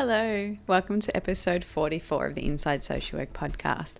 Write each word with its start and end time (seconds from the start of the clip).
Hello, 0.00 0.56
welcome 0.68 1.00
to 1.00 1.16
episode 1.16 1.64
44 1.64 2.26
of 2.26 2.34
the 2.36 2.46
Inside 2.46 2.84
Social 2.84 3.18
Work 3.18 3.32
podcast. 3.32 3.94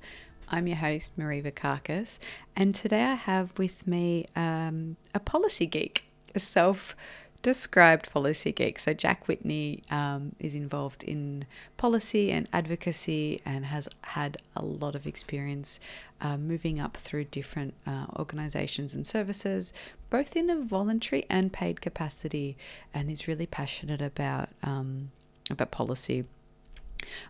I'm 0.49 0.69
your 0.69 0.77
host, 0.77 1.19
Marie 1.19 1.43
Vakakis, 1.43 2.21
and 2.55 2.73
today 2.73 3.03
I 3.03 3.15
have 3.15 3.59
with 3.59 3.85
me 3.85 4.27
um, 4.37 4.97
a 5.13 5.19
policy 5.19 5.67
geek, 5.67 6.05
a 6.37 6.39
self 6.39 6.95
described 7.43 8.13
policy 8.13 8.53
geek. 8.53 8.79
So, 8.79 8.95
Jack 8.95 9.27
Whitney 9.27 9.83
um, 9.91 10.37
is 10.39 10.55
involved 10.55 11.03
in 11.03 11.47
policy 11.77 12.31
and 12.31 12.49
advocacy 12.53 13.41
and 13.45 13.67
has 13.67 13.89
had 14.03 14.37
a 14.55 14.65
lot 14.65 14.95
of 14.95 15.05
experience 15.05 15.81
uh, 16.21 16.37
moving 16.37 16.79
up 16.79 16.97
through 16.97 17.25
different 17.25 17.75
uh, 17.89 18.07
organizations 18.17 18.95
and 18.95 19.05
services, 19.05 19.73
both 20.11 20.37
in 20.37 20.49
a 20.49 20.61
voluntary 20.61 21.27
and 21.29 21.53
paid 21.53 21.81
capacity, 21.81 22.57
and 22.95 23.11
is 23.11 23.27
really 23.27 23.47
passionate 23.47 24.01
about, 24.01 24.49
um, 24.63 25.11
about 25.55 25.71
policy 25.71 26.25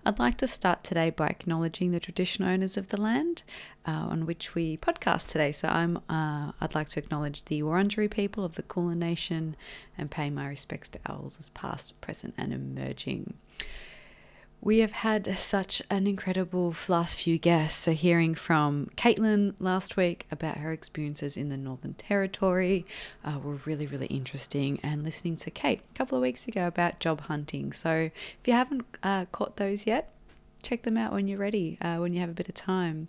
I'd 0.05 0.19
like 0.19 0.39
to 0.39 0.47
start 0.47 0.83
today 0.83 1.11
by 1.11 1.29
acknowledging 1.29 1.91
the 1.91 2.01
traditional 2.01 2.49
owners 2.49 2.77
of 2.77 2.89
the 2.89 3.01
land 3.01 3.43
uh, 3.87 3.91
on 3.91 4.27
which 4.27 4.55
we 4.55 4.77
podcast 4.77 5.27
today. 5.27 5.53
So 5.53 5.69
I'm 5.69 5.99
uh, 6.09 6.53
I'd 6.61 6.75
like 6.75 6.89
to 6.91 6.99
acknowledge 6.99 7.45
the 7.45 7.63
Wurundjeri 7.63 8.11
people 8.11 8.45
of 8.45 8.55
the 8.55 8.63
Kulin 8.63 8.99
Nation 8.99 9.57
and 9.97 10.11
pay 10.11 10.31
my 10.31 10.49
respects 10.49 10.89
to 10.91 10.99
elders 11.07 11.51
past, 11.51 12.01
present, 12.01 12.35
and 12.37 12.53
emerging. 12.53 13.35
We 14.61 14.79
have 14.79 14.93
had 14.93 15.39
such 15.39 15.83
an 15.89 16.07
incredible 16.07 16.75
last 16.89 17.17
few 17.17 17.39
guests. 17.39 17.79
So, 17.79 17.93
hearing 17.93 18.35
from 18.35 18.91
Caitlin 18.97 19.55
last 19.61 19.97
week 19.97 20.27
about 20.33 20.59
her 20.59 20.73
experiences 20.73 21.37
in 21.37 21.49
the 21.49 21.57
Northern 21.57 21.95
Territory 21.95 22.85
uh, 23.25 23.39
were 23.39 23.55
really, 23.55 23.87
really 23.87 24.09
interesting. 24.09 24.81
And 24.83 25.05
listening 25.05 25.37
to 25.37 25.51
Kate 25.51 25.81
a 25.91 25.95
couple 25.95 26.19
of 26.19 26.23
weeks 26.23 26.49
ago 26.49 26.67
about 26.67 26.99
job 26.99 27.23
hunting. 27.23 27.73
So, 27.73 28.11
if 28.41 28.47
you 28.47 28.53
haven't 28.53 28.85
uh, 29.03 29.27
caught 29.27 29.57
those 29.57 29.87
yet, 29.87 30.13
check 30.63 30.83
them 30.83 30.97
out 30.97 31.13
when 31.13 31.29
you're 31.29 31.39
ready, 31.39 31.79
uh, 31.81 31.97
when 31.97 32.13
you 32.13 32.21
have 32.21 32.31
a 32.31 32.35
bit 32.35 32.49
of 32.49 32.55
time. 32.55 33.09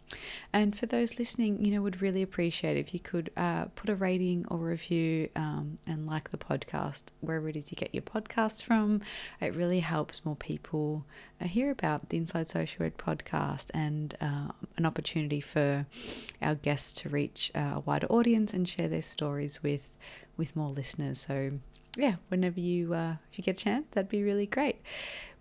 And 0.54 0.78
for 0.78 0.86
those 0.86 1.18
listening, 1.18 1.64
you 1.64 1.72
know, 1.72 1.82
would 1.82 2.02
really 2.02 2.22
appreciate 2.22 2.78
if 2.78 2.94
you 2.94 3.00
could 3.00 3.32
uh, 3.36 3.66
put 3.76 3.90
a 3.90 3.96
rating 3.96 4.46
or 4.50 4.58
review 4.58 5.30
um, 5.36 5.78
and 5.88 6.06
like 6.06 6.30
the 6.30 6.38
podcast 6.38 7.06
wherever 7.22 7.50
it 7.50 7.56
is 7.56 7.72
you 7.72 7.76
get 7.76 7.94
your 7.94 8.04
podcasts 8.04 8.64
from. 8.64 9.02
It 9.42 9.56
really 9.56 9.80
helps 9.80 10.26
more 10.26 10.36
people 10.36 11.06
uh, 11.42 11.46
hear 11.46 11.72
about 11.72 12.10
the 12.10 12.18
Inside 12.18 12.50
Social 12.50 12.86
Work 12.86 12.98
podcast 12.98 13.68
and 13.74 14.16
uh, 14.22 14.50
an 14.78 14.86
opportunity 14.86 15.42
for 15.42 15.86
our 16.42 16.56
guests 16.56 16.94
to 17.02 17.10
reach 17.10 17.52
uh, 17.56 17.74
a 17.76 17.80
wider 17.86 18.08
audience 18.08 18.54
and 18.54 18.68
share 18.68 18.88
their 18.88 19.02
stories 19.02 19.64
with 19.64 19.94
with 20.38 20.56
more 20.56 20.70
listeners. 20.70 21.20
So 21.28 21.60
yeah, 22.00 22.16
whenever 22.30 22.60
you 22.60 22.94
uh, 22.94 23.16
if 23.32 23.38
you 23.38 23.44
get 23.44 23.60
a 23.60 23.64
chance, 23.64 23.86
that'd 23.92 24.10
be 24.10 24.24
really 24.24 24.46
great. 24.46 24.78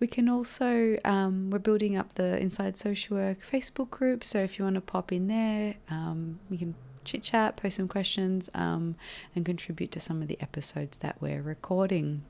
We 0.00 0.06
can 0.06 0.28
also 0.28 0.98
um, 1.04 1.50
we're 1.50 1.58
building 1.58 1.96
up 1.96 2.14
the 2.14 2.38
Inside 2.38 2.76
Social 2.76 3.16
Work 3.16 3.38
Facebook 3.42 3.90
group, 3.90 4.24
so 4.24 4.40
if 4.40 4.58
you 4.58 4.64
want 4.64 4.74
to 4.74 4.80
pop 4.80 5.12
in 5.12 5.28
there, 5.28 5.74
um, 5.90 6.38
we 6.50 6.58
can 6.58 6.74
chit 7.04 7.22
chat, 7.22 7.56
post 7.56 7.76
some 7.76 7.88
questions, 7.88 8.50
um, 8.54 8.96
and 9.34 9.44
contribute 9.44 9.90
to 9.92 10.00
some 10.00 10.20
of 10.20 10.28
the 10.28 10.40
episodes 10.40 10.98
that 10.98 11.16
we're 11.20 11.42
recording. 11.42 12.22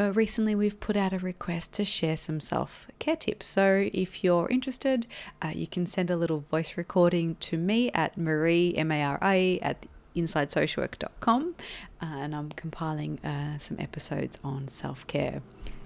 Uh, 0.00 0.12
recently, 0.12 0.54
we've 0.54 0.78
put 0.78 0.96
out 0.96 1.12
a 1.12 1.18
request 1.18 1.72
to 1.72 1.84
share 1.84 2.16
some 2.16 2.38
self 2.38 2.86
care 3.00 3.16
tips. 3.16 3.48
So, 3.48 3.88
if 3.92 4.22
you're 4.22 4.48
interested, 4.48 5.06
uh, 5.42 5.48
you 5.54 5.66
can 5.66 5.86
send 5.86 6.08
a 6.10 6.16
little 6.16 6.40
voice 6.40 6.76
recording 6.76 7.34
to 7.40 7.56
me 7.56 7.90
at 7.92 8.16
Marie, 8.16 8.74
M 8.76 8.92
A 8.92 9.02
R 9.02 9.18
I, 9.20 9.58
at 9.60 9.86
insidesocialwork.com, 10.18 11.54
uh, 12.02 12.04
and 12.04 12.34
I'm 12.34 12.50
compiling 12.50 13.18
uh, 13.24 13.58
some 13.58 13.78
episodes 13.78 14.38
on 14.42 14.68
self 14.68 15.06
care. 15.06 15.40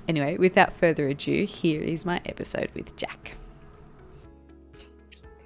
Anyway, 0.08 0.36
without 0.36 0.72
further 0.72 1.08
ado, 1.08 1.44
here 1.44 1.80
is 1.80 2.04
my 2.04 2.20
episode 2.24 2.70
with 2.74 2.96
Jack. 2.96 3.36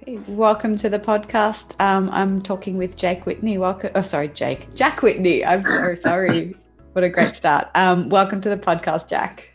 Hey, 0.05 0.17
welcome 0.27 0.75
to 0.77 0.89
the 0.89 0.99
podcast. 0.99 1.79
Um, 1.81 2.09
I'm 2.11 2.41
talking 2.41 2.77
with 2.77 2.95
Jake 2.95 3.25
Whitney. 3.25 3.57
Welcome. 3.57 3.91
Oh, 3.93 4.01
sorry, 4.01 4.29
Jake. 4.29 4.73
Jack 4.73 5.01
Whitney. 5.01 5.45
I'm 5.45 5.63
so 5.63 5.95
sorry. 6.01 6.55
what 6.93 7.03
a 7.03 7.09
great 7.09 7.35
start. 7.35 7.67
Um, 7.75 8.09
welcome 8.09 8.41
to 8.41 8.49
the 8.49 8.57
podcast, 8.57 9.09
Jack. 9.09 9.49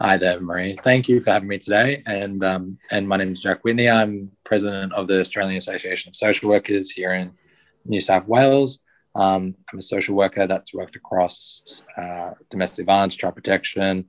Hi 0.00 0.18
there, 0.18 0.40
Marie. 0.40 0.76
Thank 0.84 1.08
you 1.08 1.22
for 1.22 1.30
having 1.30 1.48
me 1.48 1.58
today. 1.58 2.02
And 2.06 2.44
um, 2.44 2.78
and 2.90 3.08
my 3.08 3.16
name 3.16 3.32
is 3.32 3.40
Jack 3.40 3.64
Whitney. 3.64 3.88
I'm 3.88 4.30
president 4.44 4.92
of 4.92 5.08
the 5.08 5.20
Australian 5.20 5.56
Association 5.56 6.10
of 6.10 6.16
Social 6.16 6.50
Workers 6.50 6.90
here 6.90 7.14
in 7.14 7.32
New 7.88 8.00
South 8.00 8.26
Wales. 8.26 8.80
Um, 9.14 9.54
I'm 9.72 9.78
a 9.78 9.82
social 9.82 10.14
worker 10.14 10.46
that's 10.46 10.74
worked 10.74 10.96
across 10.96 11.82
uh, 11.96 12.32
domestic 12.50 12.86
violence, 12.86 13.14
child 13.14 13.34
protection, 13.34 14.06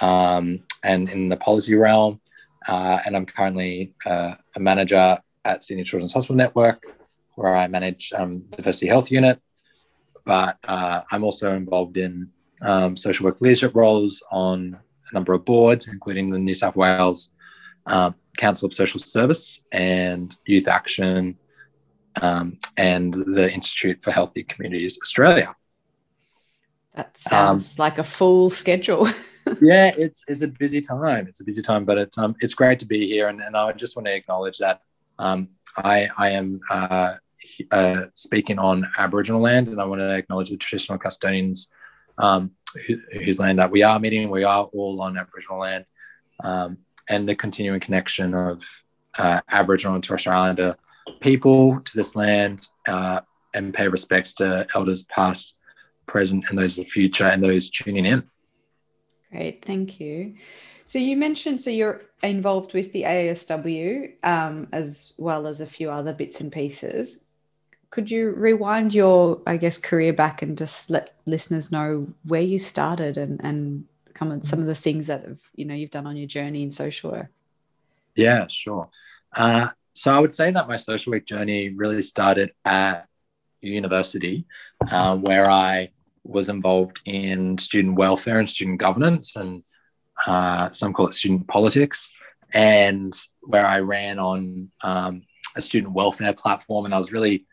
um, 0.00 0.60
and 0.82 1.08
in 1.10 1.28
the 1.28 1.36
policy 1.36 1.74
realm. 1.74 2.20
Uh, 2.66 2.98
and 3.04 3.16
I'm 3.16 3.26
currently 3.26 3.94
uh, 4.06 4.34
a 4.54 4.60
manager 4.60 5.18
at 5.44 5.64
Sydney 5.64 5.84
Children's 5.84 6.12
Hospital 6.12 6.36
Network, 6.36 6.84
where 7.34 7.54
I 7.54 7.66
manage 7.66 8.12
um, 8.14 8.40
diversity 8.50 8.86
health 8.86 9.10
unit. 9.10 9.40
But 10.24 10.56
uh, 10.64 11.02
I'm 11.10 11.24
also 11.24 11.54
involved 11.54 11.96
in 11.96 12.30
um, 12.62 12.96
social 12.96 13.24
work 13.24 13.40
leadership 13.40 13.74
roles 13.74 14.22
on 14.30 14.78
a 15.10 15.14
number 15.14 15.34
of 15.34 15.44
boards, 15.44 15.88
including 15.88 16.30
the 16.30 16.38
New 16.38 16.54
South 16.54 16.76
Wales 16.76 17.30
um, 17.86 18.14
Council 18.36 18.66
of 18.66 18.72
Social 18.72 19.00
Service 19.00 19.62
and 19.72 20.34
Youth 20.46 20.68
Action 20.68 21.36
um, 22.20 22.58
and 22.76 23.12
the 23.14 23.52
Institute 23.52 24.02
for 24.02 24.10
Healthy 24.10 24.44
Communities 24.44 24.98
Australia. 25.02 25.54
That 26.94 27.16
sounds 27.18 27.70
um, 27.70 27.74
like 27.78 27.98
a 27.98 28.04
full 28.04 28.50
schedule. 28.50 29.08
yeah, 29.60 29.92
it's 29.96 30.24
it's 30.28 30.42
a 30.42 30.48
busy 30.48 30.80
time. 30.80 31.26
It's 31.26 31.40
a 31.40 31.44
busy 31.44 31.60
time, 31.60 31.84
but 31.84 31.98
it's 31.98 32.16
um 32.18 32.36
it's 32.40 32.54
great 32.54 32.78
to 32.80 32.86
be 32.86 33.06
here, 33.08 33.28
and, 33.28 33.40
and 33.40 33.56
I 33.56 33.72
just 33.72 33.96
want 33.96 34.06
to 34.06 34.14
acknowledge 34.14 34.58
that 34.58 34.80
um 35.18 35.48
I 35.76 36.08
I 36.16 36.30
am 36.30 36.60
uh, 36.70 37.14
uh, 37.70 38.06
speaking 38.14 38.58
on 38.58 38.88
Aboriginal 38.98 39.40
land, 39.40 39.68
and 39.68 39.80
I 39.80 39.84
want 39.84 40.00
to 40.00 40.14
acknowledge 40.14 40.50
the 40.50 40.56
traditional 40.56 40.98
custodians 40.98 41.68
um, 42.18 42.52
who, 42.86 42.98
whose 43.12 43.40
land 43.40 43.58
that 43.58 43.70
we 43.70 43.82
are 43.82 43.98
meeting. 43.98 44.30
We 44.30 44.44
are 44.44 44.64
all 44.64 45.02
on 45.02 45.18
Aboriginal 45.18 45.58
land, 45.58 45.86
um, 46.42 46.78
and 47.08 47.28
the 47.28 47.34
continuing 47.34 47.80
connection 47.80 48.34
of 48.34 48.64
uh, 49.18 49.40
Aboriginal 49.50 49.94
and 49.94 50.04
Torres 50.04 50.22
Strait 50.22 50.34
Islander 50.34 50.76
people 51.20 51.80
to 51.80 51.96
this 51.96 52.14
land 52.14 52.68
uh, 52.88 53.20
and 53.54 53.72
pay 53.72 53.88
respects 53.88 54.32
to 54.34 54.66
elders 54.74 55.04
past, 55.04 55.54
present, 56.06 56.44
and 56.48 56.58
those 56.58 56.78
of 56.78 56.84
the 56.84 56.90
future, 56.90 57.24
and 57.24 57.42
those 57.42 57.70
tuning 57.70 58.06
in. 58.06 58.22
Great, 59.30 59.64
thank 59.64 60.00
you. 60.00 60.34
So 60.84 60.98
you 60.98 61.16
mentioned 61.16 61.60
so 61.60 61.70
you're 61.70 62.02
involved 62.22 62.74
with 62.74 62.92
the 62.92 63.02
AASW 63.02 64.12
um, 64.22 64.68
as 64.72 65.12
well 65.16 65.46
as 65.46 65.60
a 65.60 65.66
few 65.66 65.90
other 65.90 66.12
bits 66.12 66.40
and 66.40 66.52
pieces. 66.52 67.20
Could 67.90 68.10
you 68.10 68.30
rewind 68.30 68.92
your, 68.92 69.40
I 69.46 69.56
guess, 69.56 69.78
career 69.78 70.12
back 70.12 70.42
and 70.42 70.58
just 70.58 70.90
let 70.90 71.14
listeners 71.26 71.70
know 71.70 72.06
where 72.24 72.42
you 72.42 72.58
started 72.58 73.16
and 73.16 73.40
and 73.42 73.84
come 74.14 74.30
on 74.30 74.44
some 74.44 74.60
of 74.60 74.66
the 74.66 74.74
things 74.74 75.06
that 75.08 75.24
have 75.24 75.38
you 75.54 75.64
know 75.64 75.74
you've 75.74 75.90
done 75.90 76.06
on 76.06 76.16
your 76.16 76.26
journey 76.26 76.62
in 76.62 76.70
social 76.70 77.12
work? 77.12 77.30
Yeah, 78.14 78.46
sure. 78.48 78.88
Uh, 79.32 79.68
so 79.94 80.12
I 80.12 80.18
would 80.18 80.34
say 80.34 80.50
that 80.50 80.68
my 80.68 80.76
social 80.76 81.12
work 81.12 81.26
journey 81.26 81.70
really 81.70 82.02
started 82.02 82.52
at 82.64 83.06
university, 83.60 84.44
uh, 84.90 85.16
where 85.16 85.50
I 85.50 85.90
was 86.24 86.48
involved 86.48 87.00
in 87.04 87.58
student 87.58 87.96
welfare 87.96 88.38
and 88.38 88.48
student 88.48 88.78
governance, 88.78 89.36
and 89.36 89.62
uh, 90.26 90.70
some 90.72 90.92
call 90.92 91.08
it 91.08 91.14
student 91.14 91.46
politics, 91.46 92.10
and 92.52 93.12
where 93.42 93.66
I 93.66 93.80
ran 93.80 94.18
on 94.18 94.70
um, 94.82 95.22
a 95.54 95.62
student 95.62 95.92
welfare 95.92 96.32
platform, 96.32 96.84
and 96.86 96.94
I 96.94 96.98
was 96.98 97.12
really, 97.12 97.46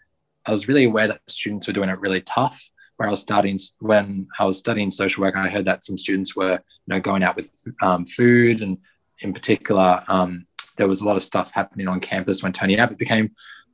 I 0.46 0.52
was 0.52 0.68
really 0.68 0.86
aware 0.86 1.08
that 1.08 1.22
students 1.28 1.68
were 1.68 1.74
doing 1.74 1.90
it 1.90 2.00
really 2.00 2.22
tough. 2.22 2.62
Where 2.98 3.08
I 3.08 3.12
was 3.12 3.22
studying, 3.22 3.60
when 3.80 4.28
I 4.40 4.46
was 4.46 4.58
studying 4.58 4.92
social 4.92 5.22
work, 5.22 5.36
I 5.36 5.50
heard 5.50 5.66
that 5.66 5.84
some 5.84 5.98
students 5.98 6.36
were, 6.36 6.54
you 6.54 6.60
know, 6.88 7.00
going 7.00 7.24
out 7.24 7.36
with 7.36 7.50
um, 7.82 8.06
food, 8.06 8.62
and 8.62 8.78
in 9.20 9.34
particular, 9.34 10.04
um, 10.08 10.46
there 10.78 10.88
was 10.88 11.02
a 11.02 11.06
lot 11.06 11.18
of 11.18 11.24
stuff 11.24 11.52
happening 11.54 11.88
on 11.88 12.00
campus 12.00 12.44
when 12.44 12.54
Tony 12.54 12.78
Abbott 12.78 12.98
became 12.98 13.32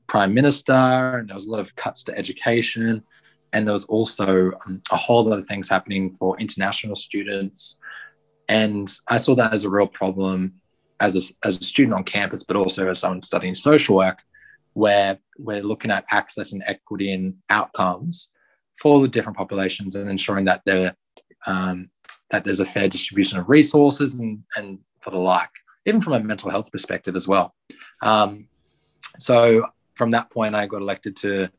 prime 0.07 0.33
minister, 0.33 0.73
and 0.73 1.29
there 1.29 1.35
was 1.35 1.45
a 1.45 1.51
lot 1.51 1.59
of 1.59 1.75
cuts 1.75 2.03
to 2.03 2.17
education. 2.17 3.03
And 3.53 3.65
there 3.65 3.73
was 3.73 3.85
also 3.85 4.51
um, 4.65 4.81
a 4.91 4.97
whole 4.97 5.25
lot 5.25 5.39
of 5.39 5.45
things 5.45 5.69
happening 5.69 6.13
for 6.13 6.39
international 6.39 6.95
students. 6.95 7.77
And 8.49 8.91
I 9.07 9.17
saw 9.17 9.35
that 9.35 9.53
as 9.53 9.63
a 9.63 9.69
real 9.69 9.87
problem 9.87 10.53
as 10.99 11.15
a, 11.15 11.21
as 11.47 11.59
a 11.59 11.63
student 11.63 11.95
on 11.95 12.03
campus, 12.03 12.43
but 12.43 12.55
also 12.55 12.89
as 12.89 12.99
someone 12.99 13.21
studying 13.21 13.55
social 13.55 13.95
work, 13.95 14.19
where 14.73 15.17
we're 15.37 15.63
looking 15.63 15.91
at 15.91 16.05
access 16.11 16.53
and 16.53 16.63
equity 16.67 17.13
and 17.13 17.35
outcomes 17.49 18.29
for 18.81 19.01
the 19.01 19.07
different 19.07 19.37
populations 19.37 19.95
and 19.95 20.09
ensuring 20.09 20.45
that 20.45 20.61
um, 21.45 21.89
that 22.31 22.43
there's 22.43 22.59
a 22.59 22.65
fair 22.65 22.89
distribution 22.89 23.39
of 23.39 23.49
resources 23.49 24.15
and, 24.15 24.43
and 24.55 24.79
for 25.01 25.11
the 25.11 25.17
like 25.17 25.49
even 25.87 26.01
from 26.01 26.13
a 26.13 26.19
mental 26.19 26.51
health 26.51 26.71
perspective 26.71 27.15
as 27.15 27.27
well. 27.27 27.55
Um, 28.01 28.47
so 29.19 29.65
from 29.95 30.11
that 30.11 30.29
point, 30.29 30.53
I 30.53 30.67
got 30.67 30.81
elected 30.81 31.15
to 31.17 31.49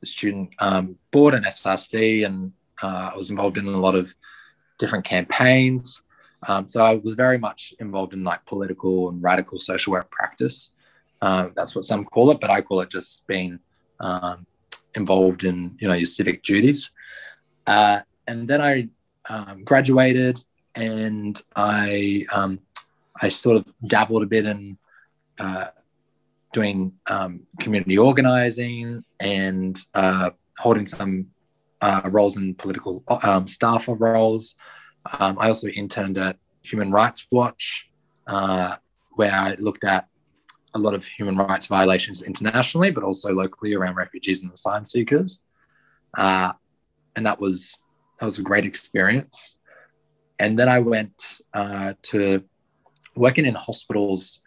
the 0.00 0.06
student 0.06 0.50
um, 0.60 0.96
board 1.10 1.34
and 1.34 1.44
SRC, 1.44 2.24
and 2.24 2.52
uh, 2.82 3.10
I 3.12 3.16
was 3.16 3.30
involved 3.30 3.58
in 3.58 3.66
a 3.66 3.70
lot 3.70 3.96
of 3.96 4.14
different 4.78 5.04
campaigns. 5.04 6.02
Um, 6.46 6.68
so 6.68 6.84
I 6.84 6.96
was 6.96 7.14
very 7.14 7.38
much 7.38 7.74
involved 7.80 8.12
in 8.12 8.22
like 8.22 8.44
political 8.46 9.08
and 9.08 9.20
radical 9.22 9.58
social 9.58 9.92
work 9.92 10.10
practice. 10.10 10.70
Uh, 11.20 11.48
that's 11.56 11.74
what 11.74 11.84
some 11.84 12.04
call 12.04 12.30
it, 12.30 12.40
but 12.40 12.50
I 12.50 12.60
call 12.60 12.80
it 12.82 12.90
just 12.90 13.26
being 13.26 13.58
um, 13.98 14.46
involved 14.94 15.44
in 15.44 15.76
you 15.80 15.88
know 15.88 15.94
your 15.94 16.06
civic 16.06 16.44
duties. 16.44 16.90
Uh, 17.66 18.00
and 18.28 18.46
then 18.46 18.60
I 18.60 18.88
um, 19.28 19.64
graduated, 19.64 20.38
and 20.76 21.40
I 21.56 22.26
um, 22.30 22.60
I 23.20 23.28
sort 23.28 23.56
of 23.56 23.66
dabbled 23.86 24.22
a 24.22 24.26
bit 24.26 24.46
in 24.46 24.78
uh, 25.38 25.66
doing 26.52 26.92
um, 27.06 27.46
community 27.60 27.98
organizing 27.98 29.04
and 29.20 29.78
uh, 29.94 30.30
holding 30.58 30.86
some 30.86 31.26
uh, 31.80 32.02
roles 32.06 32.36
in 32.36 32.54
political 32.54 33.04
um, 33.22 33.46
staffer 33.46 33.94
roles. 33.94 34.56
Um, 35.18 35.38
I 35.40 35.48
also 35.48 35.68
interned 35.68 36.18
at 36.18 36.36
Human 36.62 36.90
Rights 36.90 37.26
Watch, 37.30 37.88
uh, 38.26 38.76
where 39.12 39.32
I 39.32 39.54
looked 39.54 39.84
at 39.84 40.06
a 40.74 40.78
lot 40.78 40.94
of 40.94 41.04
human 41.04 41.36
rights 41.36 41.66
violations 41.66 42.22
internationally, 42.22 42.90
but 42.90 43.02
also 43.02 43.32
locally 43.32 43.74
around 43.74 43.96
refugees 43.96 44.42
and 44.42 44.52
asylum 44.52 44.84
seekers. 44.84 45.40
Uh, 46.16 46.52
and 47.16 47.24
that 47.26 47.40
was 47.40 47.78
that 48.18 48.24
was 48.24 48.38
a 48.38 48.42
great 48.42 48.64
experience. 48.64 49.56
And 50.38 50.58
then 50.58 50.68
I 50.68 50.78
went 50.78 51.40
uh, 51.54 51.94
to 52.02 52.44
working 53.18 53.46
in 53.46 53.54
hospitals, 53.54 54.40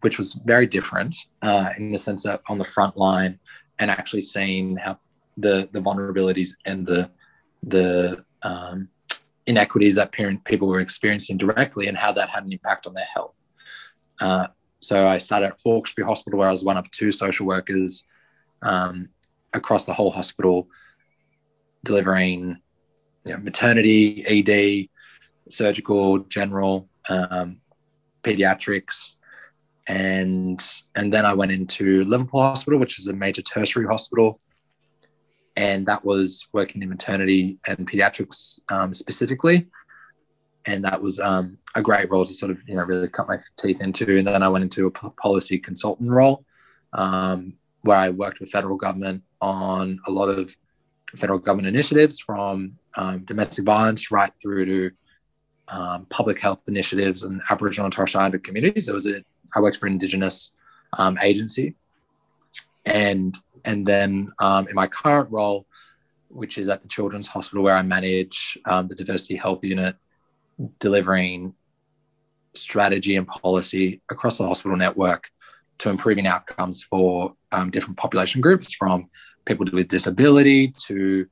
which 0.00 0.18
was 0.18 0.34
very 0.44 0.66
different 0.66 1.16
uh, 1.42 1.70
in 1.78 1.92
the 1.92 1.98
sense 1.98 2.22
that 2.24 2.42
on 2.48 2.58
the 2.58 2.64
front 2.64 2.96
line 2.96 3.38
and 3.78 3.90
actually 3.90 4.22
seeing 4.22 4.76
how 4.76 4.98
the 5.36 5.68
the 5.72 5.80
vulnerabilities 5.80 6.50
and 6.64 6.86
the 6.86 7.10
the 7.62 8.24
um, 8.42 8.88
inequities 9.46 9.94
that 9.94 10.12
parent 10.12 10.44
people 10.44 10.68
were 10.68 10.80
experiencing 10.80 11.36
directly 11.36 11.88
and 11.88 11.96
how 11.96 12.12
that 12.12 12.28
had 12.28 12.44
an 12.44 12.52
impact 12.52 12.86
on 12.86 12.94
their 12.94 13.06
health. 13.14 13.40
Uh, 14.20 14.46
so 14.80 15.06
I 15.06 15.18
started 15.18 15.46
at 15.46 15.60
Hawkesbury 15.64 16.06
Hospital 16.06 16.38
where 16.38 16.48
I 16.48 16.52
was 16.52 16.64
one 16.64 16.76
of 16.76 16.90
two 16.90 17.12
social 17.12 17.46
workers 17.46 18.04
um, 18.62 19.08
across 19.52 19.84
the 19.84 19.92
whole 19.92 20.10
hospital, 20.10 20.68
delivering 21.84 22.58
you 23.24 23.32
know, 23.32 23.38
maternity, 23.38 24.24
ED, 24.26 24.88
surgical, 25.50 26.18
general, 26.20 26.88
um, 27.08 27.60
pediatrics, 28.26 29.16
and 29.86 30.60
and 30.96 31.12
then 31.12 31.24
I 31.24 31.32
went 31.32 31.52
into 31.52 32.04
Liverpool 32.04 32.40
Hospital, 32.40 32.78
which 32.78 32.98
is 32.98 33.08
a 33.08 33.12
major 33.12 33.42
tertiary 33.42 33.86
hospital, 33.86 34.40
and 35.56 35.86
that 35.86 36.04
was 36.04 36.46
working 36.52 36.82
in 36.82 36.88
maternity 36.88 37.58
and 37.66 37.88
pediatrics 37.88 38.60
um, 38.68 38.92
specifically, 38.92 39.66
and 40.66 40.84
that 40.84 41.00
was 41.00 41.20
um, 41.20 41.56
a 41.74 41.82
great 41.82 42.10
role 42.10 42.26
to 42.26 42.32
sort 42.32 42.50
of 42.50 42.58
you 42.68 42.76
know 42.76 42.84
really 42.84 43.08
cut 43.08 43.28
my 43.28 43.38
teeth 43.56 43.80
into. 43.80 44.18
And 44.18 44.26
then 44.26 44.42
I 44.42 44.48
went 44.48 44.64
into 44.64 44.86
a 44.86 44.90
policy 44.90 45.58
consultant 45.58 46.10
role, 46.10 46.44
um, 46.92 47.54
where 47.82 47.96
I 47.96 48.10
worked 48.10 48.40
with 48.40 48.50
federal 48.50 48.76
government 48.76 49.22
on 49.40 50.00
a 50.06 50.10
lot 50.10 50.28
of 50.28 50.54
federal 51.14 51.38
government 51.38 51.68
initiatives, 51.68 52.18
from 52.18 52.72
um, 52.96 53.20
domestic 53.20 53.64
violence 53.64 54.10
right 54.10 54.32
through 54.42 54.64
to 54.66 54.90
um, 55.68 56.06
public 56.10 56.38
health 56.38 56.62
initiatives 56.68 57.22
and 57.22 57.40
Aboriginal 57.50 57.86
and 57.86 57.92
Torres 57.92 58.10
Strait 58.10 58.20
Islander 58.20 58.38
communities. 58.38 58.88
It 58.88 58.94
was 58.94 59.06
a, 59.06 59.24
I 59.54 59.60
worked 59.60 59.78
for 59.78 59.86
an 59.86 59.94
Indigenous 59.94 60.52
um, 60.98 61.18
agency, 61.20 61.74
and 62.84 63.36
and 63.64 63.86
then 63.86 64.32
um, 64.38 64.68
in 64.68 64.74
my 64.74 64.86
current 64.86 65.30
role, 65.30 65.66
which 66.28 66.58
is 66.58 66.68
at 66.68 66.82
the 66.82 66.88
Children's 66.88 67.26
Hospital, 67.26 67.64
where 67.64 67.76
I 67.76 67.82
manage 67.82 68.58
um, 68.66 68.86
the 68.88 68.94
Diversity 68.94 69.36
Health 69.36 69.64
Unit, 69.64 69.96
delivering 70.78 71.54
strategy 72.54 73.16
and 73.16 73.26
policy 73.26 74.00
across 74.08 74.38
the 74.38 74.46
hospital 74.46 74.76
network 74.76 75.28
to 75.78 75.90
improving 75.90 76.26
outcomes 76.26 76.82
for 76.82 77.34
um, 77.52 77.70
different 77.70 77.98
population 77.98 78.40
groups, 78.40 78.72
from 78.72 79.06
people 79.44 79.66
with 79.72 79.88
disability 79.88 80.68
to 80.86 81.26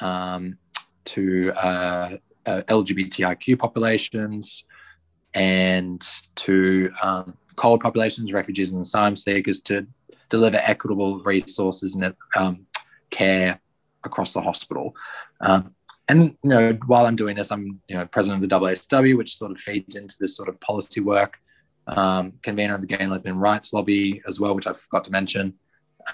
um, 0.00 0.58
to 1.04 1.52
uh, 1.52 2.16
uh, 2.46 2.62
LGBTIQ 2.68 3.58
populations 3.58 4.64
and 5.34 6.06
to 6.36 6.90
um, 7.02 7.36
CALD 7.56 7.80
populations, 7.80 8.32
refugees 8.32 8.72
and 8.72 8.82
asylum 8.82 9.16
seekers, 9.16 9.60
to 9.62 9.86
deliver 10.28 10.56
equitable 10.56 11.20
resources 11.20 11.94
and 11.94 12.14
um, 12.34 12.66
care 13.10 13.60
across 14.04 14.32
the 14.32 14.40
hospital. 14.40 14.94
Um, 15.40 15.74
and 16.08 16.36
you 16.42 16.50
know, 16.50 16.78
while 16.86 17.06
I'm 17.06 17.16
doing 17.16 17.36
this, 17.36 17.50
I'm 17.50 17.80
you 17.88 17.96
know 17.96 18.06
president 18.06 18.42
of 18.42 18.48
the 18.48 18.58
AASW, 18.58 19.16
which 19.16 19.36
sort 19.36 19.50
of 19.50 19.58
feeds 19.58 19.96
into 19.96 20.16
this 20.20 20.36
sort 20.36 20.48
of 20.48 20.60
policy 20.60 21.00
work. 21.00 21.34
Um, 21.88 22.32
convener 22.42 22.74
of 22.74 22.80
the 22.80 22.86
Gay 22.88 22.98
and 22.98 23.12
Lesbian 23.12 23.38
Rights 23.38 23.72
Lobby 23.72 24.20
as 24.26 24.40
well, 24.40 24.56
which 24.56 24.66
I 24.66 24.72
forgot 24.72 25.04
to 25.04 25.12
mention, 25.12 25.54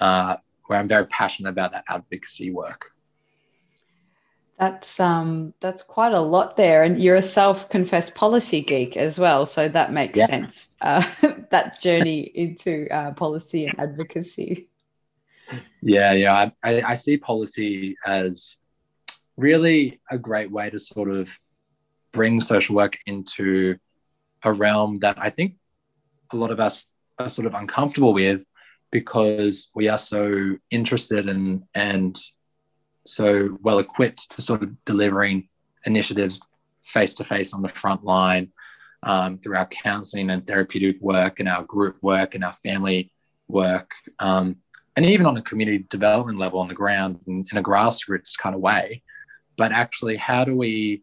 uh, 0.01 0.37
where 0.67 0.79
I'm 0.79 0.89
very 0.89 1.07
passionate 1.07 1.49
about 1.49 1.73
that 1.73 1.85
advocacy 1.89 2.51
work. 2.51 2.92
That's 4.59 5.01
um 5.01 5.55
that's 5.61 5.83
quite 5.83 6.13
a 6.13 6.21
lot 6.21 6.57
there, 6.57 6.85
and 6.85 7.03
you're 7.03 7.17
a 7.17 7.23
self-confessed 7.23 8.15
policy 8.15 8.61
geek 8.61 8.97
as 8.97 9.19
well, 9.19 9.47
so 9.47 9.69
that 9.69 9.93
makes 9.93 10.19
yeah. 10.19 10.27
sense. 10.27 10.69
Uh, 10.81 11.05
that 11.51 11.81
journey 11.81 12.21
into 12.21 12.89
uh, 12.91 13.13
policy 13.13 13.67
and 13.67 13.79
advocacy. 13.79 14.69
Yeah, 15.81 16.13
yeah, 16.13 16.51
I, 16.63 16.83
I 16.83 16.95
see 16.95 17.17
policy 17.17 17.97
as 18.07 18.59
really 19.37 20.01
a 20.11 20.19
great 20.19 20.51
way 20.51 20.71
to 20.71 20.79
sort 20.79 21.11
of 21.11 21.29
bring 22.13 22.41
social 22.41 22.77
work 22.77 22.99
into 23.07 23.77
a 24.45 24.53
realm 24.53 24.99
that 25.01 25.19
I 25.19 25.31
think 25.31 25.55
a 26.33 26.37
lot 26.37 26.51
of 26.51 26.61
us 26.61 26.87
are 27.19 27.29
sort 27.29 27.47
of 27.47 27.55
uncomfortable 27.55 28.15
with 28.15 28.43
because 28.91 29.69
we 29.75 29.89
are 29.89 29.99
so 29.99 30.57
interested 30.71 31.29
in 31.29 31.67
and 31.75 32.21
so 33.05 33.59
well 33.63 33.79
equipped 33.79 34.31
to 34.31 34.43
sort 34.43 34.63
of 34.63 34.77
delivering 34.85 35.49
initiatives 35.85 36.41
face 36.85 37.15
to 37.15 37.25
face 37.25 37.53
on 37.53 37.63
the 37.63 37.69
front 37.71 38.05
line 38.05 38.51
um, 39.03 39.39
through 39.39 39.57
our 39.57 39.67
counseling 39.67 40.31
and 40.31 40.47
therapeutic 40.47 41.01
work 41.01 41.41
and 41.41 41.49
our 41.49 41.65
group 41.65 41.97
work 42.03 42.35
and 42.35 42.45
our 42.45 42.53
family 42.65 43.13
work. 43.49 43.91
Um, 44.19 44.57
and 44.97 45.07
even 45.07 45.27
on 45.27 45.37
a 45.37 45.43
community 45.43 45.87
development 45.89 46.39
level 46.39 46.61
on 46.61 46.69
the 46.69 46.75
ground 46.75 47.21
in, 47.27 47.47
in 47.51 47.59
a 47.59 47.63
grassroots 47.63 48.37
kind 48.37 48.55
of 48.55 48.61
way. 48.61 49.03
But 49.57 49.73
actually, 49.73 50.17
how 50.17 50.45
do 50.45 50.57
we 50.57 51.03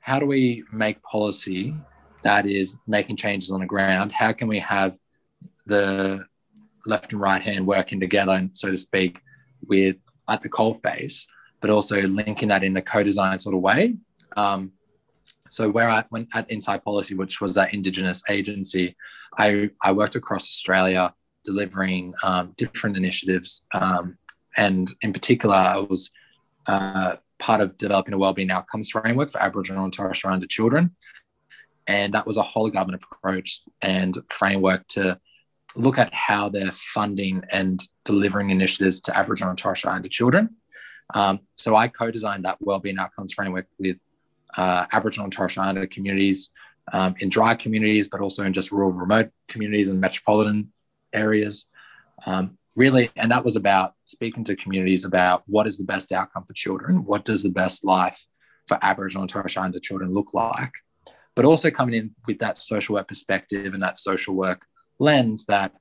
how 0.00 0.18
do 0.18 0.26
we 0.26 0.64
make 0.72 1.00
policy 1.02 1.74
that 2.22 2.46
is 2.46 2.76
making 2.86 3.16
changes 3.16 3.50
on 3.52 3.60
the 3.60 3.66
ground? 3.66 4.10
How 4.10 4.32
can 4.32 4.48
we 4.48 4.58
have 4.58 4.98
the 5.66 6.24
left 6.86 7.12
and 7.12 7.20
right 7.20 7.40
hand 7.40 7.66
working 7.66 8.00
together, 8.00 8.32
and 8.32 8.56
so 8.56 8.70
to 8.70 8.78
speak, 8.78 9.20
with 9.66 9.96
at 10.32 10.42
the 10.42 10.48
coal 10.48 10.74
face, 10.82 11.26
but 11.60 11.70
also 11.70 11.96
linking 12.02 12.48
that 12.48 12.64
in 12.64 12.76
a 12.76 12.82
co-design 12.82 13.38
sort 13.38 13.54
of 13.54 13.60
way. 13.60 13.96
Um, 14.36 14.72
so 15.50 15.68
where 15.68 15.90
I 15.90 16.02
went 16.10 16.28
at 16.32 16.50
Inside 16.50 16.82
Policy, 16.82 17.14
which 17.14 17.40
was 17.42 17.54
that 17.54 17.74
Indigenous 17.74 18.22
agency, 18.28 18.96
I, 19.36 19.70
I 19.82 19.92
worked 19.92 20.16
across 20.16 20.44
Australia 20.48 21.14
delivering 21.44 22.14
um, 22.22 22.54
different 22.56 22.96
initiatives. 22.96 23.62
Um, 23.74 24.16
and 24.56 24.90
in 25.02 25.12
particular, 25.12 25.56
I 25.56 25.78
was 25.78 26.10
uh, 26.66 27.16
part 27.38 27.60
of 27.60 27.76
developing 27.76 28.14
a 28.14 28.18
wellbeing 28.18 28.50
outcomes 28.50 28.90
framework 28.90 29.30
for 29.30 29.42
Aboriginal 29.42 29.84
and 29.84 29.92
Torres 29.92 30.16
Strait 30.16 30.30
Islander 30.30 30.46
children. 30.46 30.94
And 31.86 32.14
that 32.14 32.26
was 32.26 32.36
a 32.36 32.42
whole 32.42 32.70
government 32.70 33.02
approach 33.02 33.60
and 33.82 34.16
framework 34.30 34.86
to 34.88 35.18
look 35.74 35.98
at 35.98 36.12
how 36.12 36.48
they're 36.48 36.72
funding 36.72 37.42
and 37.50 37.80
delivering 38.04 38.50
initiatives 38.50 39.00
to 39.02 39.16
Aboriginal 39.16 39.50
and 39.50 39.58
Torres 39.58 39.78
Strait 39.78 39.90
Islander 39.90 40.08
children. 40.08 40.56
Um, 41.14 41.40
so 41.56 41.76
I 41.76 41.88
co-designed 41.88 42.44
that 42.44 42.58
wellbeing 42.60 42.98
outcomes 42.98 43.32
framework 43.32 43.66
with 43.78 43.96
uh, 44.56 44.86
Aboriginal 44.92 45.24
and 45.24 45.32
Torres 45.32 45.52
Strait 45.52 45.64
Islander 45.64 45.86
communities 45.86 46.50
um, 46.92 47.14
in 47.20 47.28
dry 47.28 47.54
communities, 47.54 48.08
but 48.08 48.20
also 48.20 48.44
in 48.44 48.52
just 48.52 48.72
rural, 48.72 48.92
remote 48.92 49.30
communities 49.48 49.88
and 49.88 50.00
metropolitan 50.00 50.72
areas. 51.12 51.66
Um, 52.26 52.58
really, 52.74 53.10
and 53.16 53.30
that 53.30 53.44
was 53.44 53.56
about 53.56 53.94
speaking 54.06 54.44
to 54.44 54.56
communities 54.56 55.04
about 55.04 55.42
what 55.46 55.66
is 55.66 55.76
the 55.78 55.84
best 55.84 56.12
outcome 56.12 56.44
for 56.44 56.52
children, 56.54 57.04
what 57.04 57.24
does 57.24 57.42
the 57.42 57.50
best 57.50 57.84
life 57.84 58.24
for 58.66 58.78
Aboriginal 58.82 59.22
and 59.22 59.30
Torres 59.30 59.52
Strait 59.52 59.62
Islander 59.62 59.80
children 59.80 60.12
look 60.12 60.34
like, 60.34 60.72
but 61.34 61.44
also 61.44 61.70
coming 61.70 61.94
in 61.94 62.14
with 62.26 62.38
that 62.38 62.60
social 62.60 62.94
work 62.94 63.08
perspective 63.08 63.74
and 63.74 63.82
that 63.82 63.98
social 63.98 64.34
work 64.34 64.62
lens 64.98 65.44
that 65.46 65.72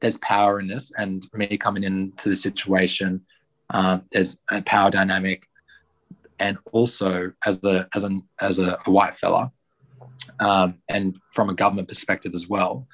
there's 0.00 0.18
power 0.18 0.60
in 0.60 0.68
this 0.68 0.92
and 0.96 1.26
me 1.34 1.56
coming 1.58 1.84
into 1.84 2.28
the 2.28 2.36
situation 2.36 3.24
uh, 3.70 3.98
there's 4.12 4.38
a 4.50 4.62
power 4.62 4.90
dynamic 4.90 5.42
and 6.38 6.56
also 6.72 7.32
as 7.46 7.62
a 7.64 7.88
as 7.94 8.04
an 8.04 8.22
as 8.40 8.58
a, 8.58 8.78
a 8.86 8.90
white 8.90 9.14
fella 9.14 9.50
um, 10.40 10.78
and 10.88 11.18
from 11.32 11.50
a 11.50 11.54
government 11.54 11.88
perspective 11.88 12.32
as 12.34 12.48
well 12.48 12.86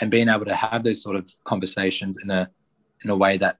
and 0.00 0.10
being 0.10 0.28
able 0.28 0.44
to 0.44 0.54
have 0.54 0.84
those 0.84 1.02
sort 1.02 1.16
of 1.16 1.30
conversations 1.44 2.18
in 2.22 2.30
a 2.30 2.48
in 3.04 3.10
a 3.10 3.16
way 3.16 3.36
that 3.36 3.58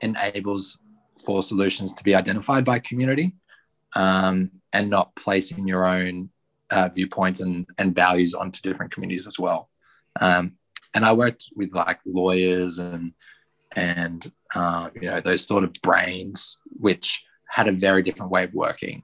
enables 0.00 0.78
for 1.24 1.42
solutions 1.42 1.92
to 1.92 2.04
be 2.04 2.14
identified 2.14 2.64
by 2.64 2.78
community 2.78 3.34
um, 3.94 4.50
and 4.72 4.90
not 4.90 5.14
placing 5.16 5.66
your 5.66 5.86
own 5.86 6.28
uh, 6.70 6.88
viewpoints 6.88 7.40
and, 7.40 7.66
and 7.78 7.94
values 7.94 8.34
onto 8.34 8.60
different 8.60 8.92
communities 8.92 9.26
as 9.26 9.38
well. 9.38 9.68
Um, 10.20 10.56
and 10.94 11.04
I 11.04 11.12
worked 11.12 11.50
with 11.56 11.74
like 11.74 11.98
lawyers 12.06 12.78
and 12.78 13.12
and 13.76 14.30
um, 14.54 14.90
you 14.94 15.08
know 15.08 15.20
those 15.20 15.44
sort 15.44 15.64
of 15.64 15.72
brains 15.82 16.58
which 16.78 17.24
had 17.48 17.68
a 17.68 17.72
very 17.72 18.02
different 18.02 18.32
way 18.32 18.44
of 18.44 18.54
working. 18.54 19.02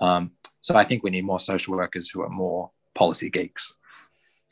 Um, 0.00 0.32
so 0.60 0.76
I 0.76 0.84
think 0.84 1.02
we 1.02 1.10
need 1.10 1.24
more 1.24 1.40
social 1.40 1.74
workers 1.74 2.08
who 2.08 2.22
are 2.22 2.28
more 2.28 2.70
policy 2.94 3.30
geeks. 3.30 3.74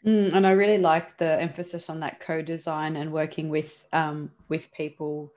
Mm, 0.04 0.34
and 0.34 0.46
I 0.46 0.52
really 0.52 0.78
like 0.78 1.18
the 1.18 1.40
emphasis 1.40 1.90
on 1.90 2.00
that 2.00 2.20
co-design 2.20 2.96
and 2.96 3.12
working 3.12 3.48
with 3.48 3.84
um, 3.92 4.30
with 4.48 4.72
people, 4.72 5.32